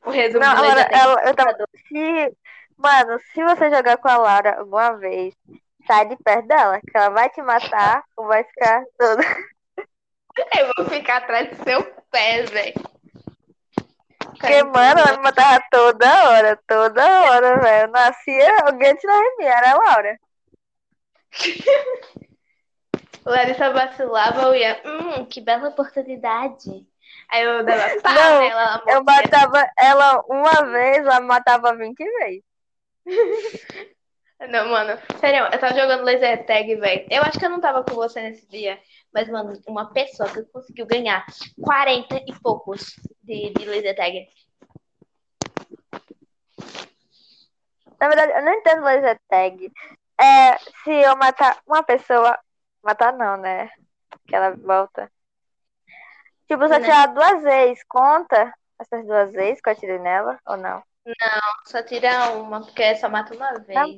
[0.05, 1.57] O resumo Não, Laser Tag ela, eu tava.
[1.89, 2.37] Se,
[2.83, 5.35] mano, se você jogar com a Laura alguma vez,
[5.87, 9.23] sai de perto dela, que ela vai te matar ou vai ficar toda.
[10.59, 12.93] Eu vou ficar atrás do seu pé, velho.
[14.19, 17.87] Porque, mano, ela me matava toda hora, toda hora, velho.
[17.87, 20.19] Eu nascia, alguém em mim, era a Laura.
[23.25, 26.87] Larissa vacilava, eu ia, hum, que bela oportunidade.
[27.31, 32.05] Aí eu dava pá Não, nela, ela Eu matava ela uma vez, ela matava 20
[32.05, 32.43] vezes.
[34.49, 37.07] Não, mano, sério, eu tava jogando laser tag, velho.
[37.09, 38.77] Eu acho que eu não tava com você nesse dia,
[39.15, 41.25] mas, mano, uma pessoa que conseguiu ganhar
[41.63, 44.29] 40 e poucos de, de laser tag.
[48.01, 49.73] Na verdade, eu não entendo laser tag.
[50.21, 52.37] É, se eu matar uma pessoa.
[52.83, 53.71] Matar não, né?
[54.27, 55.09] Que ela volta.
[56.49, 56.79] Tipo, se eu Né?
[56.79, 60.83] atirar duas vezes, conta essas duas vezes que eu atirei nela ou não?
[61.67, 63.97] Só tira uma, porque só mata uma vez.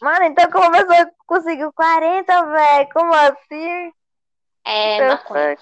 [0.00, 2.88] Mano, então como a pessoa conseguiu 40, velho?
[2.92, 3.92] Como assim?
[4.64, 5.56] É Eu maconha.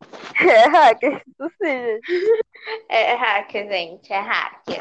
[0.40, 2.42] É hacker, isso sim, gente.
[2.88, 4.80] É hacker, gente, é hacker.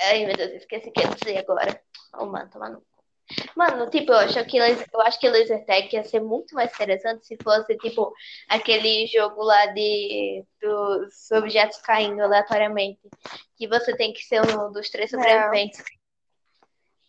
[0.00, 1.82] Ai, meu Deus, esqueci o que eu ia dizer agora.
[2.14, 2.82] Oh, mano, toma no.
[3.56, 7.26] Mano, tipo, eu acho que eu acho que laser tag ia ser muito mais interessante
[7.26, 8.12] se fosse, tipo,
[8.48, 13.00] aquele jogo lá de dos objetos caindo aleatoriamente.
[13.56, 15.82] Que você tem que ser um dos três sobreviventes.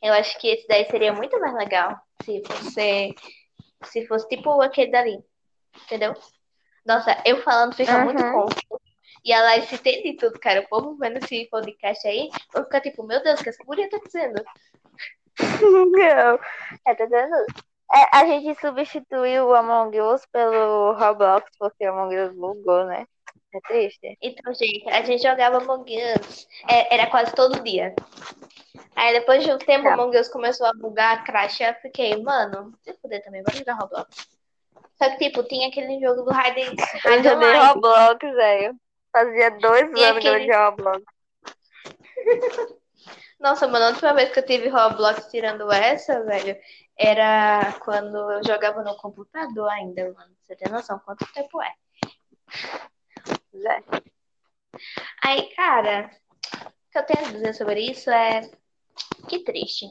[0.01, 3.13] Eu acho que esse daí seria muito mais legal se você
[3.83, 5.17] se fosse tipo aquele dali.
[5.83, 6.13] Entendeu?
[6.85, 8.31] Nossa, eu falando fica muito Uhum.
[8.31, 8.81] confuso.
[9.23, 10.61] E a Larissa entende tudo, cara.
[10.61, 13.89] O povo vendo esse podcast aí, vai ficar tipo, meu Deus, o que essa mulher
[13.89, 14.43] tá dizendo?
[15.41, 16.39] Não.
[16.85, 17.05] É, tá.
[17.93, 23.05] É, a gente substituiu o Among Us pelo Roblox porque o Among Us bugou, né?
[23.53, 24.17] É triste.
[24.21, 25.85] Então, gente, a gente jogava Among
[26.19, 27.95] Us, é, era quase todo dia.
[28.95, 29.93] Aí depois de um tempo, Tá.
[29.93, 34.27] Among Us começou a bugar, crashar, eu fiquei, mano, se puder também, vou jogar Roblox.
[35.01, 36.75] Só que, tipo, tinha aquele jogo do Hide,
[37.05, 37.53] Eu Hide joguei.
[37.53, 38.75] Roblox, velho.
[39.13, 41.03] Fazia dois E anos que eu aquele- joguei Roblox.
[43.39, 46.57] Nossa, mano, a última vez que eu tive Roblox tirando essa, velho,
[46.97, 50.35] era quando eu jogava no computador ainda, mano.
[50.41, 51.73] Você tem noção quanto tempo é?
[53.55, 53.83] Zé.
[55.23, 56.09] Aí, cara,
[56.65, 58.41] o que eu tenho a dizer sobre isso é
[59.29, 59.85] que triste.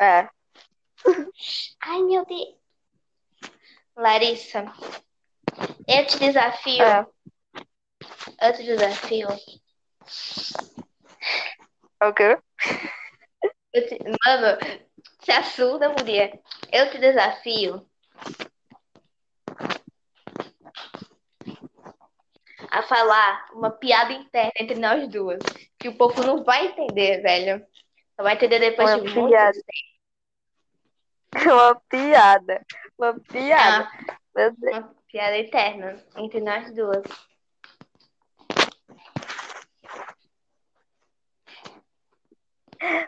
[0.00, 0.28] É.
[1.80, 2.56] Ai, meu Deus.
[3.96, 4.64] Larissa,
[5.86, 7.06] eu te desafio, É.
[8.42, 9.28] eu te desafio.
[12.02, 12.38] O quê?
[13.72, 14.58] Te- Mano,
[15.22, 16.40] se assuda, mulher.
[16.72, 17.86] Eu te desafio
[22.70, 25.38] a falar uma piada interna entre nós duas.
[25.78, 27.64] Que o povo não vai entender, velho.
[28.16, 29.52] Só vai entender depois Uma de muito piada.
[29.52, 29.94] tempo.
[31.52, 32.66] Uma piada.
[32.96, 33.88] Uma piada.
[34.06, 34.18] Ah,
[34.70, 37.02] uma piada interna entre nós duas.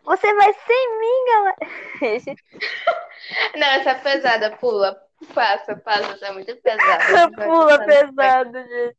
[0.04, 1.56] Você vai sem mim, galera.
[3.56, 5.02] Não, essa é pesada, pula.
[5.34, 7.30] Passa, passa, é muito pesada.
[7.36, 8.96] Pula pesado, gente.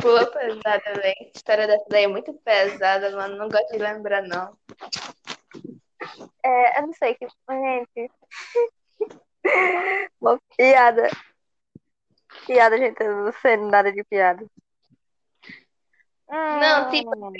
[0.00, 1.14] Pula pesada, velho.
[1.20, 3.36] A história dessa daí é muito pesada, mano.
[3.36, 4.56] Não gosto de lembrar, não.
[6.44, 7.26] É, eu não sei que.
[7.48, 8.12] Gente.
[10.20, 11.08] Uma piada.
[12.46, 13.00] Piada, gente.
[13.02, 14.44] Eu não sei nada de piada.
[16.30, 17.32] Não, tipo, Hum,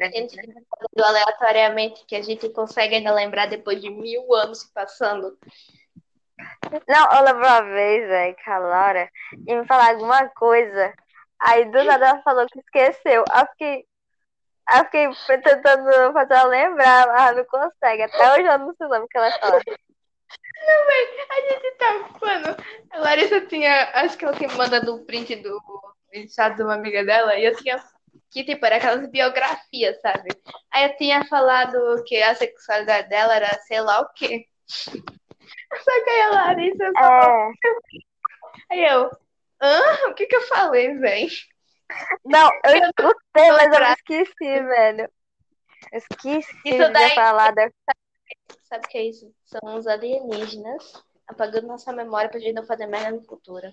[0.00, 5.36] A gente falando aleatoriamente que a gente consegue ainda lembrar depois de mil anos passando.
[6.86, 9.10] Não, eu lembro uma vez, velho, que a Laura
[9.46, 10.94] ia me falar alguma coisa.
[11.40, 13.24] Aí do nada ela falou que esqueceu.
[13.30, 13.86] Aí eu fiquei,
[14.68, 18.02] aí eu fiquei tentando fazer ela lembrar, mas ela não consegue.
[18.02, 19.60] Até hoje eu não sei o nome que ela fala.
[21.30, 22.56] A gente tá, mano,
[22.90, 25.60] a Larissa tinha, acho que ela tinha mandado um print do
[26.34, 27.82] chat de uma amiga dela e eu tinha,
[28.30, 30.28] que tipo, era aquelas biografias, sabe?
[30.70, 34.46] Aí eu tinha falado que a sexualidade dela era sei lá o quê.
[35.82, 37.52] Só que aí a Larissa falou, É.
[38.70, 39.10] aí eu,
[39.62, 40.08] hã?
[40.10, 41.30] O que que eu falei, velho?
[42.24, 45.10] Não, eu escutei, mas eu esqueci, velho.
[45.90, 47.56] Eu esqueci Isso de daí- ter falado.
[48.64, 49.34] Sabe o que é isso?
[49.46, 50.92] São os alienígenas
[51.26, 53.72] apagando nossa memória pra gente não fazer merda no futuro.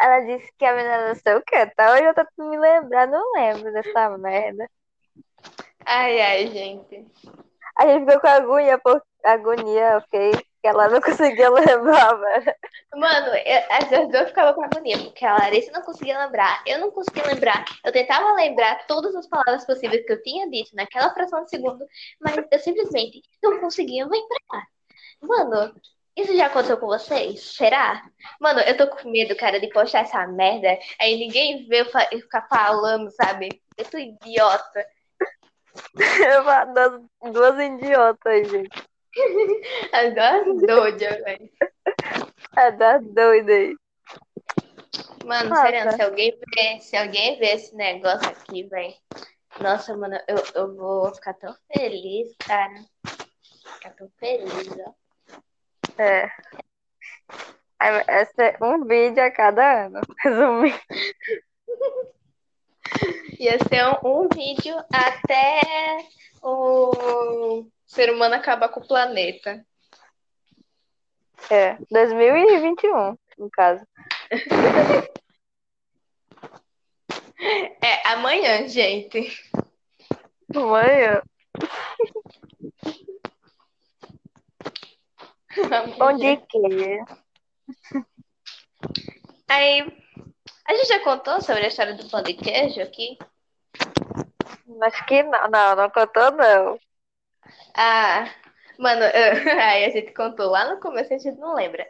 [0.00, 1.54] Ela disse que a menina não sei o que.
[1.54, 4.68] Até hoje eu tô me lembrar, não lembro dessa merda.
[5.84, 7.06] Ai, ai, gente.
[7.76, 9.02] A gente ficou com agonia, por...
[9.24, 10.32] agonia, fiquei.
[10.60, 12.18] Que ela não conseguia lembrar.
[12.94, 16.90] Mano, eu, as duas ficavam com agonia, porque a Larissa não conseguia lembrar, eu não
[16.90, 17.64] conseguia lembrar.
[17.82, 21.86] Eu tentava lembrar todas as palavras possíveis que eu tinha dito naquela fração de segundo,
[22.20, 24.66] mas eu simplesmente não conseguia lembrar.
[25.22, 25.74] Mano,
[26.16, 27.54] isso já aconteceu com vocês?
[27.54, 28.02] Será?
[28.40, 32.46] Mano, eu tô com medo, cara, de postar essa merda, aí ninguém vê eu, ficar
[32.48, 33.48] falando, sabe?
[33.76, 34.86] Eu sou idiota.
[36.74, 38.90] Duas, duas idiotas aí, gente.
[39.92, 41.50] As duas doidas, velho.
[42.56, 43.76] É das doidas aí.
[45.24, 45.62] Mano, Nossa.
[45.62, 48.94] sério, se alguém ver, se alguém ver esse negócio aqui, velho.
[49.60, 52.74] Nossa, mano, eu, eu vou ficar tão feliz, cara.
[53.74, 54.92] Ficar tão feliz, ó.
[56.00, 56.30] É.
[58.22, 60.00] Esse é um vídeo a cada ano.
[60.24, 60.80] Resumindo.
[63.38, 65.60] Ia ser um, um vídeo até
[66.42, 69.62] o ser humano acabar com o planeta.
[71.50, 71.76] É.
[71.90, 73.86] 2021, no caso.
[77.82, 79.32] É, amanhã, gente.
[80.54, 81.22] Amanhã.
[86.00, 87.04] Onde que?
[89.48, 89.80] Aí,
[90.66, 93.18] a gente já contou sobre a história do pão de queijo aqui?
[94.82, 95.48] Acho que não.
[95.48, 96.78] Não, não contou, não.
[97.74, 98.30] Ah,
[98.78, 99.10] mano, eu-
[99.60, 101.86] aí a gente contou lá no começo, a gente não lembra.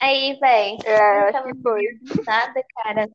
[0.00, 1.48] Aí, véi, É, eu tava
[2.26, 3.08] nada, cara.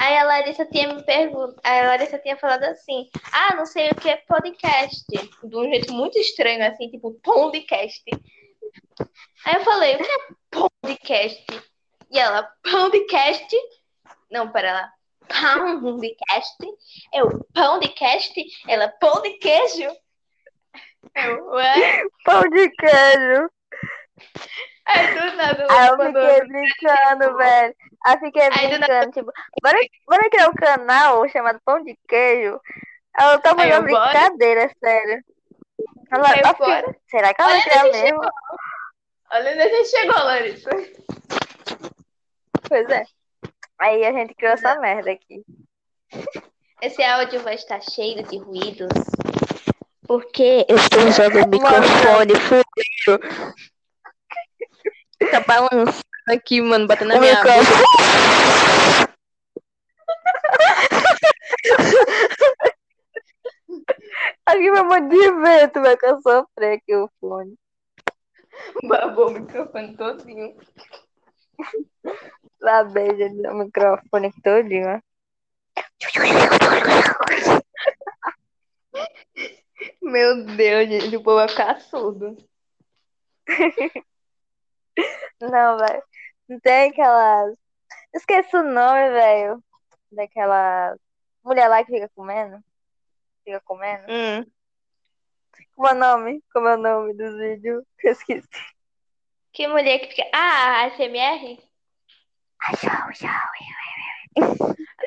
[0.00, 3.96] Aí a Larissa tinha me perguntado, a Larissa tinha falado assim, ah, não sei o
[3.96, 5.04] que é podcast,
[5.42, 8.04] de um jeito muito estranho, assim, tipo, podcast.
[9.44, 10.18] Aí eu falei, o que é
[10.50, 11.62] podcast?
[12.10, 13.56] E ela, pão de cast.
[14.30, 14.92] Não, pera lá.
[15.28, 16.56] Pão de cast.
[17.12, 18.34] Eu, pão de cast.
[18.66, 19.90] Ela, pão de queijo.
[21.14, 22.02] Eu, ué?
[22.24, 23.50] Pão de queijo.
[24.86, 27.74] Aí do nada Aí ela eu fiquei brincando, velho.
[28.06, 29.32] Aí eu fiquei brincando, tipo,
[29.62, 32.58] bora, bora criar um canal chamado Pão de Queijo.
[33.18, 34.10] Tava Aí fazendo eu, bora.
[34.10, 35.22] brincadeira, sério.
[36.10, 36.96] Ela, bora.
[37.10, 38.20] será que ela vai criar mesmo?
[39.30, 40.70] Olha onde a gente chegou, Larissa.
[42.68, 43.04] Pois é.
[43.78, 45.44] Aí a gente criou essa merda aqui.
[46.80, 48.88] Esse áudio vai estar cheio de ruídos.
[50.06, 53.18] Porque eu estou usando o microfone fudeu.
[55.30, 57.66] Tá balançando aqui, mano, batendo na O minha microfone.
[57.66, 59.14] boca.
[64.46, 67.54] Vai um monte de vento, vai que eu sofrer aqui o fone.
[68.88, 70.56] Babou o microfone todinho.
[72.60, 75.00] Lá beija o microfone todinho, ó.
[80.02, 82.36] Meu Deus, gente, o povo vai ficar surdo.
[85.40, 86.02] Não, velho.
[86.48, 87.56] Não tem aquelas.
[88.14, 89.62] Esqueci o nome, velho.
[90.10, 90.96] Daquela
[91.44, 92.58] mulher lá que fica comendo.
[93.44, 94.04] Fica comendo.
[94.10, 94.44] Hum.
[95.74, 96.42] Como é o nome?
[96.52, 97.84] Como é o nome dos vídeos?
[98.02, 98.48] Eu esqueci.
[99.52, 100.28] Que mulher que fica.
[100.32, 101.58] Ah, a SMR?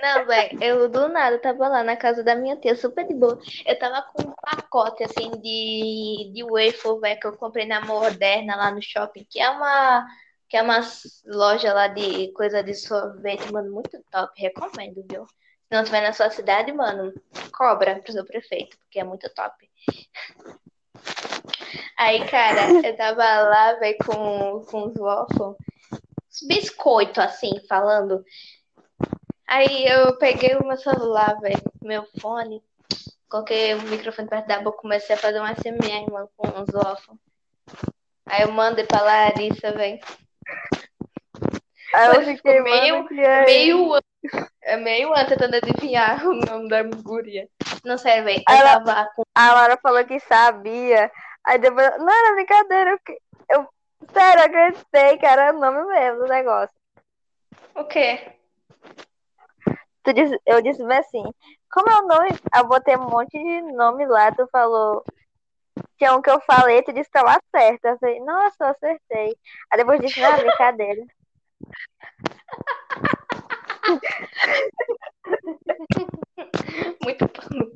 [0.02, 3.40] Não, velho, eu do nada tava lá na casa da minha tia, super de boa.
[3.66, 8.56] Eu tava com um pacote, assim, de, de wafer, velho, que eu comprei na Moderna,
[8.56, 10.08] lá no shopping, que é uma,
[10.50, 10.82] que é uma
[11.26, 15.26] loja lá de coisa de sorvete, mano, muito top, recomendo, viu?
[15.72, 17.14] Se não tiver na sua cidade, mano,
[17.58, 19.56] cobra pro seu prefeito, porque é muito top.
[21.98, 25.56] Aí, cara, eu tava lá, velho, com, com os waffles,
[25.94, 28.22] uns biscoitos, assim, falando.
[29.48, 32.62] Aí eu peguei o meu celular, velho, meu fone,
[33.30, 37.18] coloquei o microfone perto da boca, comecei a fazer um SMR, mano, com uns waffles.
[38.26, 40.02] Aí eu mandei pra Larissa, velho.
[41.94, 44.02] Aí eu Mas fiquei, meio- é Meio
[44.64, 47.48] é meio ano tentando adivinhar o nome da guria.
[47.84, 51.12] Não sei, velho, ela- tava A Laura falou que sabia.
[51.46, 51.90] Aí depois.
[51.98, 52.92] Não, era brincadeira.
[52.92, 53.68] Eu, eu...
[54.14, 56.76] Sério, acreditei que era o nome mesmo do negócio.
[57.76, 58.34] o quê?
[60.04, 61.24] Tu disse, eu disse bem assim,
[61.72, 62.30] como é o nome?
[62.56, 65.04] Eu botei um monte de nome lá, tu falou.
[65.98, 67.86] Tinha um que eu falei, tu disse que tava certo.
[67.86, 69.38] Eu falei, nossa, eu acertei.
[69.72, 71.02] Aí depois disse, não, é brincadeira.
[77.04, 77.72] Muito pano.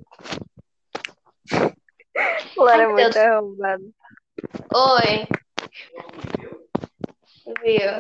[2.58, 3.84] Laura é muito arrombada.
[4.74, 5.28] Oi.
[7.62, 7.92] Viu?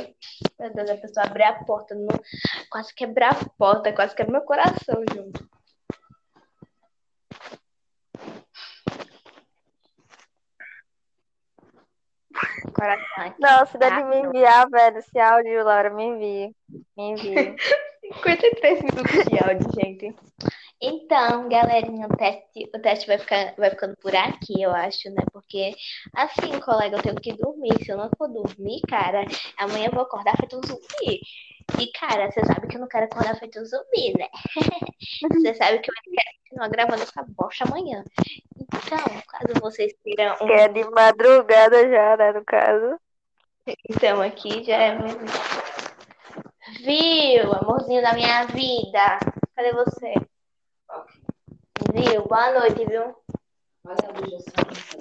[0.59, 2.07] Meu Deus, a pessoa abrir a porta, não...
[2.69, 5.47] quase quebrar a porta, quase quebra meu coração junto.
[12.73, 13.33] Coração.
[13.39, 16.55] Não, se der de me enviar, velho, esse áudio, Laura, me envie.
[16.97, 17.55] Me envie.
[18.13, 20.15] 53 minutos de áudio, gente.
[20.81, 25.23] Então, galerinha, o teste, o teste vai, ficar, vai ficando por aqui, eu acho, né?
[25.31, 25.73] Porque,
[26.13, 27.83] assim, colega, eu tenho que dormir.
[27.83, 29.25] Se eu não for dormir, cara,
[29.57, 31.21] amanhã eu vou acordar feito um zumbi.
[31.79, 34.27] E, cara, você sabe que eu não quero acordar feito um zumbi, né?
[35.31, 38.03] Você sabe que eu quero continuar gravando essa bosta amanhã.
[38.83, 42.99] Então, caso vocês queiram um Que é de madrugada já, né, no caso.
[43.89, 44.97] Então, aqui já é.
[46.83, 49.19] Viu, amorzinho da minha vida?
[49.55, 50.13] Cadê você?
[51.93, 52.23] Viu?
[52.27, 53.15] Boa noite, viu?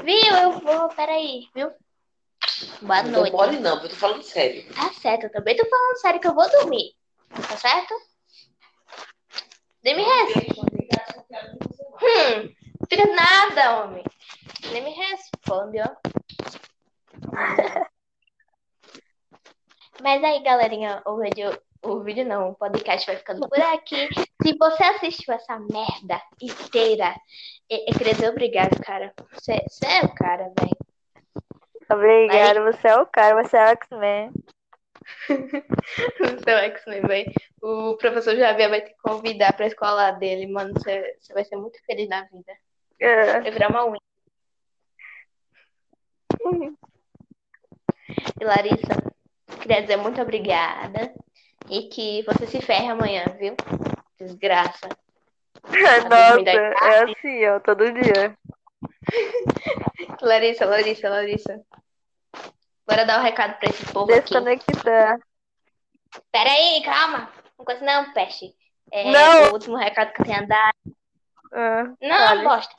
[0.04, 0.36] Viu?
[0.36, 1.70] Eu vou, peraí, viu?
[2.82, 3.32] Boa Não noite.
[3.32, 4.64] mole não, eu tô falando sério.
[4.74, 6.92] Tá certo, eu também tô falando sério que eu vou dormir.
[7.30, 7.94] Tá certo?
[9.82, 10.88] Nem me responde.
[12.02, 12.54] Hum,
[12.88, 14.04] fica nada, homem.
[14.72, 15.88] Nem me responde, ó.
[20.02, 24.08] Mas aí, galerinha, o vídeo, o vídeo não, o podcast vai ficando por aqui.
[24.42, 27.14] Se você assistiu essa merda inteira,
[27.70, 29.12] eu, eu queria dizer obrigado, cara.
[29.32, 30.76] Você, você é o cara, velho.
[31.90, 34.32] Obrigada, você é o cara, você é o X-Men.
[36.44, 37.32] Seu X-Men, velho.
[37.62, 40.72] O professor Javier vai te convidar pra escola dele, mano.
[40.74, 42.52] Você, você vai ser muito feliz na vida.
[43.04, 43.40] É.
[43.40, 44.00] Vai virar uma unha.
[48.40, 49.12] E Larissa,
[49.60, 51.12] queria dizer muito obrigada.
[51.68, 53.56] E que você se ferre amanhã, viu?
[54.18, 54.88] Desgraça.
[55.64, 58.36] Nossa, é assim, ó, todo dia.
[60.20, 61.60] Larissa, Larissa, Larissa.
[62.86, 64.20] Bora dar um recado pra esse povo aqui.
[64.20, 65.18] Desconectar.
[66.30, 67.30] Pera aí, calma.
[67.58, 68.54] Não coisa não, peste.
[68.92, 69.50] É, Não.
[69.50, 70.74] O último recado que eu tenho a dar.
[71.52, 72.44] Ah, Não, fale.
[72.44, 72.74] bosta.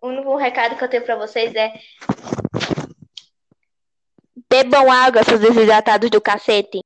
[0.00, 1.72] O único recado que eu tenho pra vocês é.
[4.48, 6.80] Bebam água, seus desidratados do cacete.